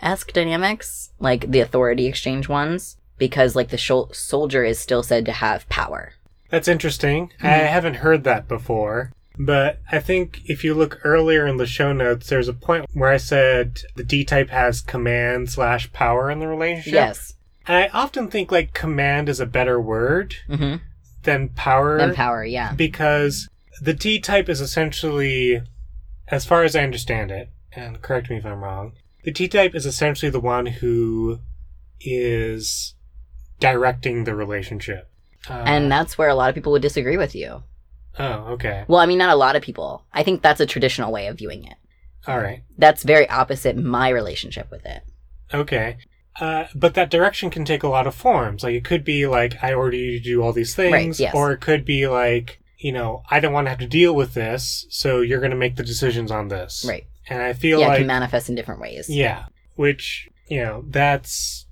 [0.00, 5.24] esque dynamics, like the authority exchange ones, because like the shol- soldier is still said
[5.26, 6.12] to have power.
[6.50, 7.32] That's interesting.
[7.40, 7.66] I Mm-hmm.
[7.66, 9.12] haven't heard that before.
[9.36, 13.10] But I think if you look earlier in the show notes, there's a point where
[13.10, 16.92] I said the D type has command slash power in the relationship.
[16.92, 17.34] Yes.
[17.66, 20.76] And I often think like command is a better word Mm-hmm.
[21.24, 21.98] than power.
[21.98, 22.74] Then power, yeah.
[22.74, 23.48] because
[23.80, 25.62] the D type is essentially,
[26.28, 28.92] as far as I understand it, and correct me if I'm wrong,
[29.24, 31.40] the D type is essentially the one who
[32.00, 32.94] is
[33.60, 35.10] directing the relationship.
[35.48, 37.62] Uh, And that's where a lot of people would disagree with you.
[38.18, 40.04] oh, okay, Well, I mean, not a lot of people.
[40.12, 41.76] I think that's a traditional way of viewing it.
[42.26, 45.02] all right, That's very opposite my relationship with it.
[45.52, 45.96] okay.
[46.40, 48.64] Uh, but that direction can take a lot of forms.
[48.64, 51.32] Like it could be like I order you to do all these things, Right, yes.
[51.34, 54.34] or it could be like you know I don't want to have to deal with
[54.34, 57.06] this, so you're going to make the decisions on this, Right.
[57.28, 59.08] And I feel yeah, it like can manifest in different ways.
[59.08, 59.46] yeah,
[59.76, 61.64] which you know that's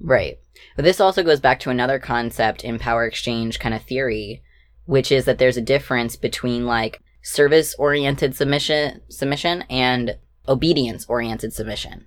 [0.00, 0.38] Right.
[0.76, 4.42] But this also goes back to another concept in power exchange kind of theory,
[4.86, 10.16] which is that there's a difference between like service oriented submission submission and
[10.48, 12.06] obedience oriented submission.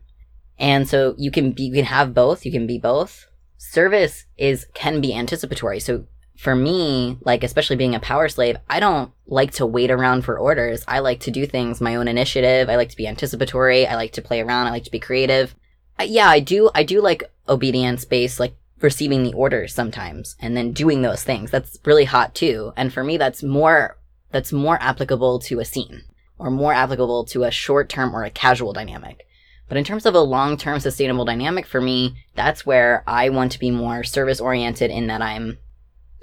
[0.58, 3.28] And so you can be, you can have both, you can be both.
[3.58, 5.80] Service is can be anticipatory.
[5.80, 6.06] So
[6.36, 10.38] for me, like especially being a power slave, I don't like to wait around for
[10.38, 10.84] orders.
[10.88, 12.70] I like to do things my own initiative.
[12.70, 13.88] I like to be anticipatory.
[13.88, 14.68] I like to play around.
[14.68, 15.56] I like to be creative.
[16.00, 16.70] Uh, yeah, I do.
[16.74, 21.52] I do like obedience based, like receiving the orders sometimes and then doing those things.
[21.52, 22.74] That's really hot too.
[22.76, 23.98] And for me, that's more
[24.32, 26.04] that's more applicable to a scene
[26.40, 29.28] or more applicable to a short term or a casual dynamic.
[29.70, 33.52] But in terms of a long term sustainable dynamic for me, that's where I want
[33.54, 35.58] to be more service oriented in that I'm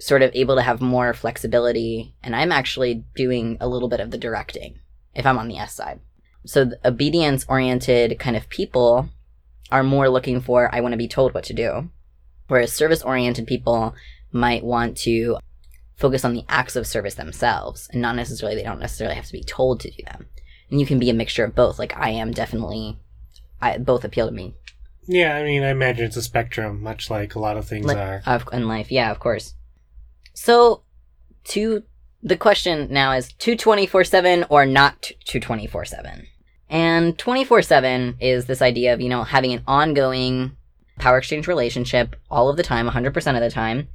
[0.00, 4.10] sort of able to have more flexibility and I'm actually doing a little bit of
[4.10, 4.78] the directing
[5.14, 6.00] if I'm on the S side.
[6.46, 9.10] So obedience oriented kind of people
[9.70, 11.90] are more looking for I want to be told what to do.
[12.48, 13.94] Whereas service oriented people
[14.32, 15.36] might want to
[15.96, 19.32] focus on the acts of service themselves and not necessarily they don't necessarily have to
[19.32, 20.26] be told to do them.
[20.70, 21.78] And you can be a mixture of both.
[21.78, 22.98] Like I am definitely
[23.60, 24.54] I both appeal to me.
[25.04, 28.22] Yeah, I mean I imagine it's a spectrum, much like a lot of things are.
[28.24, 29.54] Of, in life, yeah, of course.
[30.32, 30.82] So
[31.44, 31.82] to
[32.22, 36.26] the question now is to 24/7 or not to 24/7.
[36.68, 40.56] And 24/7 is this idea of, you know, having an ongoing
[40.98, 43.88] power exchange relationship all of the time, 100% of the time.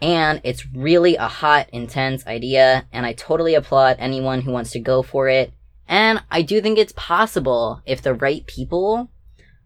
[0.00, 4.78] And it's really a hot, intense idea, and I totally applaud anyone who wants to
[4.78, 5.52] go for it.
[5.88, 9.10] And I do think it's possible if the right people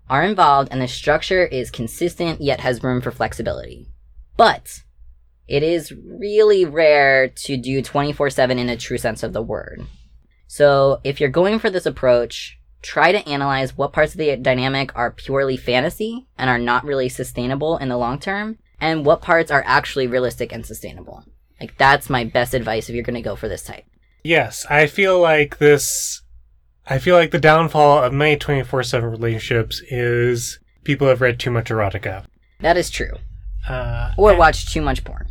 [0.08, 3.88] are involved and the structure is consistent yet has room for flexibility.
[4.36, 4.82] But
[5.50, 9.84] it is really rare to do 24 7 in a true sense of the word.
[10.46, 14.96] So if you're going for this approach, try to analyze what parts of the dynamic
[14.96, 19.50] are purely fantasy and are not really sustainable in the long term, and what parts
[19.50, 21.24] are actually realistic and sustainable.
[21.60, 23.84] Like, that's my best advice if you're going to go for this type.
[24.22, 26.22] Yes, I feel like this.
[26.86, 31.50] I feel like the downfall of many 24 7 relationships is people have read too
[31.50, 32.24] much erotica.
[32.60, 33.14] That is true.
[33.68, 35.26] Uh, or watched too much porn.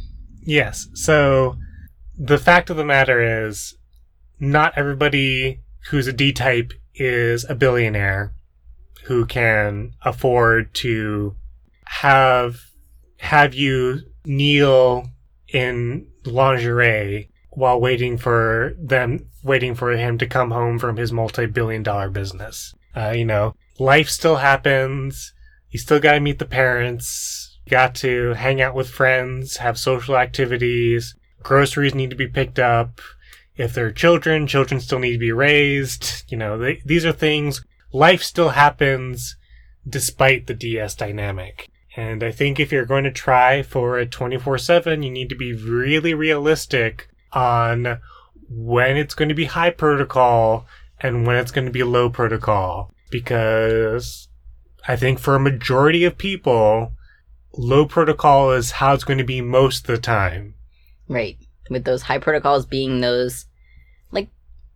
[0.50, 0.88] Yes.
[0.96, 1.58] So
[2.18, 3.76] the fact of the matter is,
[4.40, 8.34] not everybody who's a D type is a billionaire
[9.04, 11.36] who can afford to
[11.86, 12.62] have
[13.20, 15.10] have you kneel
[15.54, 21.84] in lingerie while waiting for them waiting for him to come home from his multi-billion
[21.84, 22.74] dollar business.
[22.96, 25.32] Uh, you know, life still happens.
[25.70, 27.39] You still got to meet the parents
[27.70, 33.02] got to hang out with friends, have social activities, groceries need to be picked up.
[33.56, 36.24] If there are children, children still need to be raised.
[36.30, 39.38] You know, these are things, life still happens
[39.88, 41.70] despite the DS dynamic.
[41.96, 45.36] And I think if you're going to try for a 24 7, you need to
[45.36, 48.00] be really realistic on
[48.50, 50.66] when it's going to be high protocol
[51.00, 52.94] and when it's going to be low protocol.
[53.10, 54.28] Because
[54.88, 56.94] I think for a majority of people,
[57.54, 60.56] low protocol is how it's going to be most of the time.
[61.08, 61.38] Right.
[61.70, 63.46] With those high protocols being those,
[64.12, 64.30] like,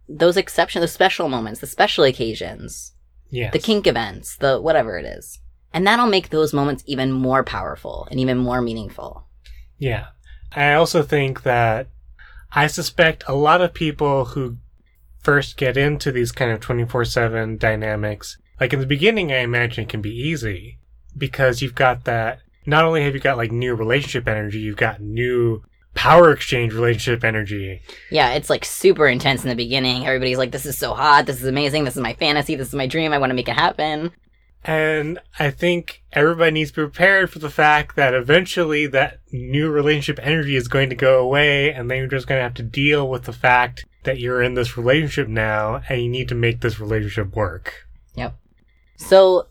[0.07, 2.93] those exceptions, the special moments, the special occasions.
[3.29, 3.51] Yes.
[3.51, 5.39] The kink events, the whatever it is.
[5.73, 9.25] And that'll make those moments even more powerful and even more meaningful.
[9.79, 10.07] Yeah.
[10.55, 11.87] I also think that
[12.51, 14.57] I suspect a lot of people who
[15.23, 19.85] first get into these kind of 24 7 dynamics, like in the beginning, I imagine
[19.85, 20.77] it can be easy
[21.17, 25.01] because you've got that not only have you got like new relationship energy, you've got
[25.01, 27.81] new power exchange relationship energy.
[28.09, 30.05] Yeah, it's like super intense in the beginning.
[30.05, 31.25] Everybody's like, this is so hot.
[31.25, 31.83] This is amazing.
[31.83, 32.55] This is my fantasy.
[32.55, 33.13] This is my dream.
[33.13, 34.11] I want to make it happen.
[34.65, 39.69] And I think everybody needs to be prepared for the fact that eventually that new
[39.69, 42.63] relationship energy is going to go away and then you're just going to have to
[42.63, 46.61] deal with the fact that you're in this relationship now and you need to make
[46.61, 47.87] this relationship work.
[48.15, 48.37] Yep.
[48.95, 49.47] So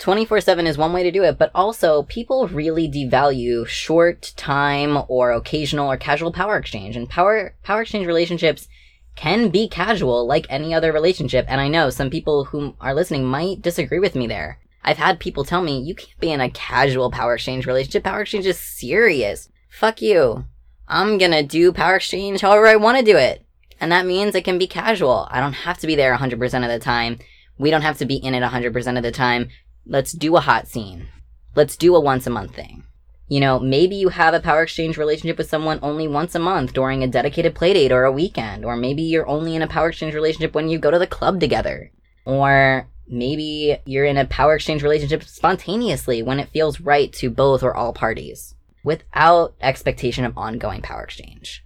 [0.00, 5.04] 24 7 is one way to do it, but also people really devalue short time
[5.08, 6.96] or occasional or casual power exchange.
[6.96, 8.66] And power, power exchange relationships
[9.14, 11.44] can be casual like any other relationship.
[11.48, 14.58] And I know some people who are listening might disagree with me there.
[14.82, 18.04] I've had people tell me, you can't be in a casual power exchange relationship.
[18.04, 19.50] Power exchange is serious.
[19.68, 20.46] Fuck you.
[20.88, 23.44] I'm gonna do power exchange however I want to do it.
[23.78, 25.28] And that means it can be casual.
[25.30, 27.18] I don't have to be there 100% of the time.
[27.58, 29.50] We don't have to be in it 100% of the time.
[29.86, 31.08] Let's do a hot scene.
[31.54, 32.84] Let's do a once a month thing.
[33.28, 36.72] You know, maybe you have a power exchange relationship with someone only once a month
[36.72, 40.14] during a dedicated playdate or a weekend, or maybe you're only in a power exchange
[40.14, 41.92] relationship when you go to the club together.
[42.24, 47.62] Or maybe you're in a power exchange relationship spontaneously when it feels right to both
[47.62, 51.64] or all parties, without expectation of ongoing power exchange.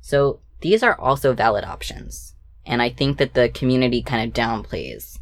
[0.00, 2.34] So these are also valid options.
[2.66, 5.18] And I think that the community kind of downplays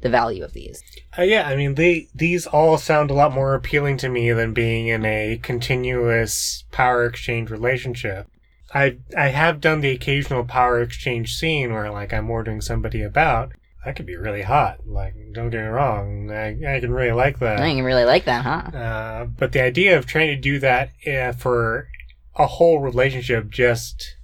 [0.00, 0.82] the value of these.
[1.18, 4.52] Uh, yeah, I mean, they these all sound a lot more appealing to me than
[4.52, 8.26] being in a continuous power exchange relationship.
[8.72, 13.52] I I have done the occasional power exchange scene where like I'm ordering somebody about.
[13.84, 14.86] That could be really hot.
[14.86, 17.60] Like, don't get me wrong, I, I can really like that.
[17.60, 18.78] I can really like that, huh?
[18.78, 21.88] Uh, but the idea of trying to do that uh, for
[22.36, 24.16] a whole relationship, just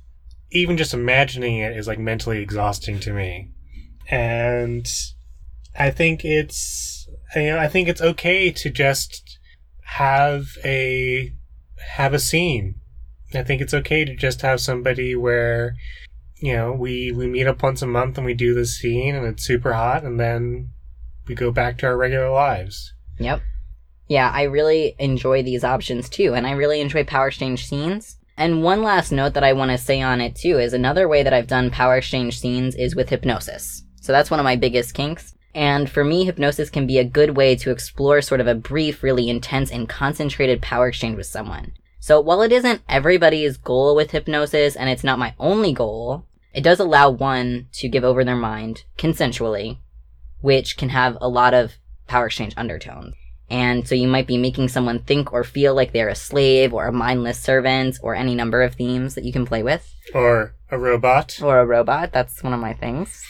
[0.53, 3.51] even just imagining it is like mentally exhausting to me.
[4.11, 4.87] And
[5.79, 9.39] I think it's, you know, I think it's okay to just
[9.85, 11.33] have a
[11.97, 12.77] have a scene.
[13.35, 15.75] I think it's okay to just have somebody where
[16.39, 19.27] you know, we we meet up once a month and we do this scene and
[19.27, 20.71] it's super hot and then
[21.27, 22.93] we go back to our regular lives.
[23.19, 23.41] Yep.
[24.09, 28.19] Yeah, I really enjoy these options too, and I really enjoy power exchange scenes.
[28.37, 31.23] And one last note that I want to say on it too is another way
[31.23, 33.83] that I've done power exchange scenes is with hypnosis.
[34.01, 35.35] So that's one of my biggest kinks.
[35.57, 39.03] And for me, hypnosis can be a good way to explore sort of a brief,
[39.03, 41.73] really intense and concentrated power exchange with someone.
[41.99, 46.61] So while it isn't everybody's goal with hypnosis and it's not my only goal, it
[46.61, 49.79] does allow one to give over their mind consensually,
[50.43, 51.73] which can have a lot of
[52.07, 53.15] power exchange undertones.
[53.49, 56.87] And so you might be making someone think or feel like they're a slave or
[56.87, 59.91] a mindless servant or any number of themes that you can play with.
[60.13, 61.41] Or a robot.
[61.41, 62.13] Or a robot.
[62.13, 63.25] That's one of my things.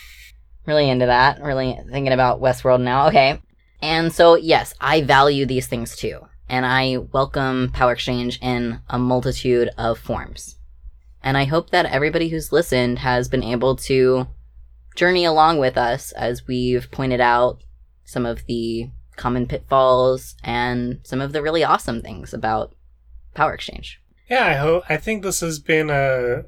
[0.67, 1.43] Really into that.
[1.43, 3.09] Really thinking about Westworld now.
[3.09, 3.41] Okay.
[3.81, 8.99] And so, yes, I value these things too and I welcome Power Exchange in a
[8.99, 10.57] multitude of forms.
[11.23, 14.29] And I hope that everybody who's listened has been able to
[14.95, 17.63] journey along with us as we've pointed out
[18.05, 22.75] some of the common pitfalls and some of the really awesome things about
[23.35, 24.01] Power Exchange.
[24.31, 26.45] Yeah, I hope I think this has been a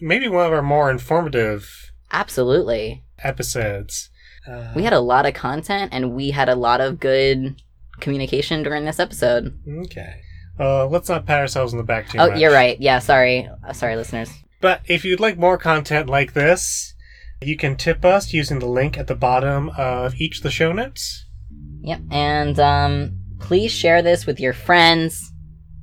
[0.00, 4.10] maybe one of our more informative absolutely episodes.
[4.46, 7.60] Uh, we had a lot of content and we had a lot of good
[8.00, 9.58] communication during this episode.
[9.84, 10.20] Okay.
[10.58, 12.38] Uh, let's not pat ourselves on the back too oh, much.
[12.38, 12.80] you're right.
[12.80, 13.48] Yeah, sorry.
[13.66, 14.30] Uh, sorry, listeners.
[14.60, 16.94] But if you'd like more content like this,
[17.42, 20.72] you can tip us using the link at the bottom of each of the show
[20.72, 21.26] notes.
[21.82, 22.00] Yep.
[22.10, 25.32] And um, please share this with your friends,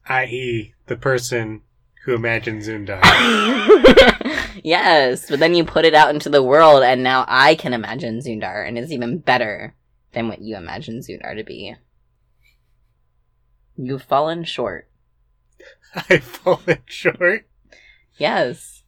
[0.07, 1.63] I.e., the person
[2.05, 3.01] who imagined Zundar.
[4.63, 8.21] yes, but then you put it out into the world, and now I can imagine
[8.21, 9.75] Zundar, and it's even better
[10.13, 11.75] than what you imagine Zundar to be.
[13.77, 14.89] You've fallen short.
[16.11, 17.47] I've fallen short?
[18.17, 18.83] Yes.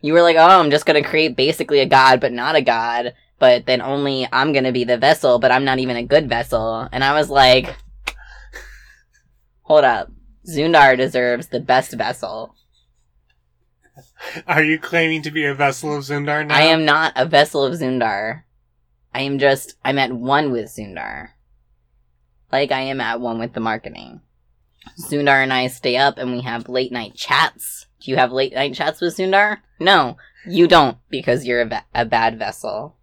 [0.00, 3.14] You were like, oh, I'm just gonna create basically a god, but not a god,
[3.38, 6.88] but then only I'm gonna be the vessel, but I'm not even a good vessel.
[6.92, 7.76] And I was like,
[9.62, 10.10] hold up.
[10.48, 12.54] Zundar deserves the best vessel.
[14.46, 16.54] Are you claiming to be a vessel of Zundar now?
[16.54, 18.44] I am not a vessel of Zundar.
[19.14, 21.30] I am just, I'm at one with Zundar.
[22.52, 24.20] Like I am at one with the marketing.
[25.00, 27.86] Zundar and I stay up and we have late night chats.
[28.00, 29.58] Do you have late night chats with Zundar?
[29.80, 30.16] No,
[30.46, 32.96] you don't because you're a, va- a bad vessel.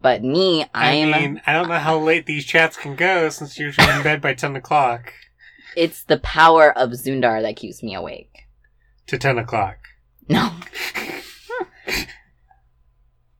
[0.00, 1.10] But me, I I'm.
[1.12, 4.20] mean, I don't know how late these chats can go since you're usually in bed
[4.20, 5.12] by 10 o'clock
[5.76, 8.46] it's the power of Zundar that keeps me awake.
[9.06, 9.78] to 10 o'clock.
[10.28, 10.52] No.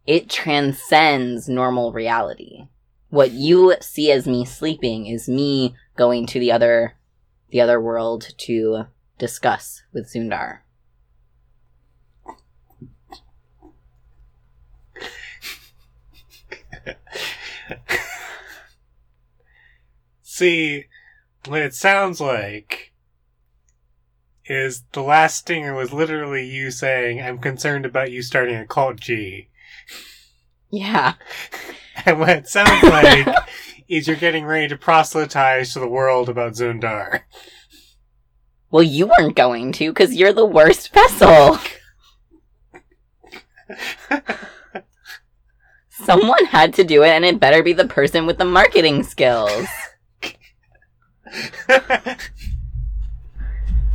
[0.07, 2.68] it transcends normal reality.
[3.12, 6.94] What you see as me sleeping is me going to the other
[7.50, 8.86] the other world to
[9.18, 10.60] discuss with Zundar.
[20.22, 20.86] See,
[21.46, 22.94] what it sounds like
[24.46, 29.00] is the last stinger was literally you saying, I'm concerned about you starting a cult
[29.00, 29.50] G.
[30.70, 31.12] Yeah.
[32.07, 33.26] And what it sounds like
[33.88, 37.20] is you're getting ready to proselytize to the world about Zundar.
[38.70, 41.59] Well, you weren't going to because you're the worst vessel.
[45.90, 49.66] Someone had to do it, and it better be the person with the marketing skills.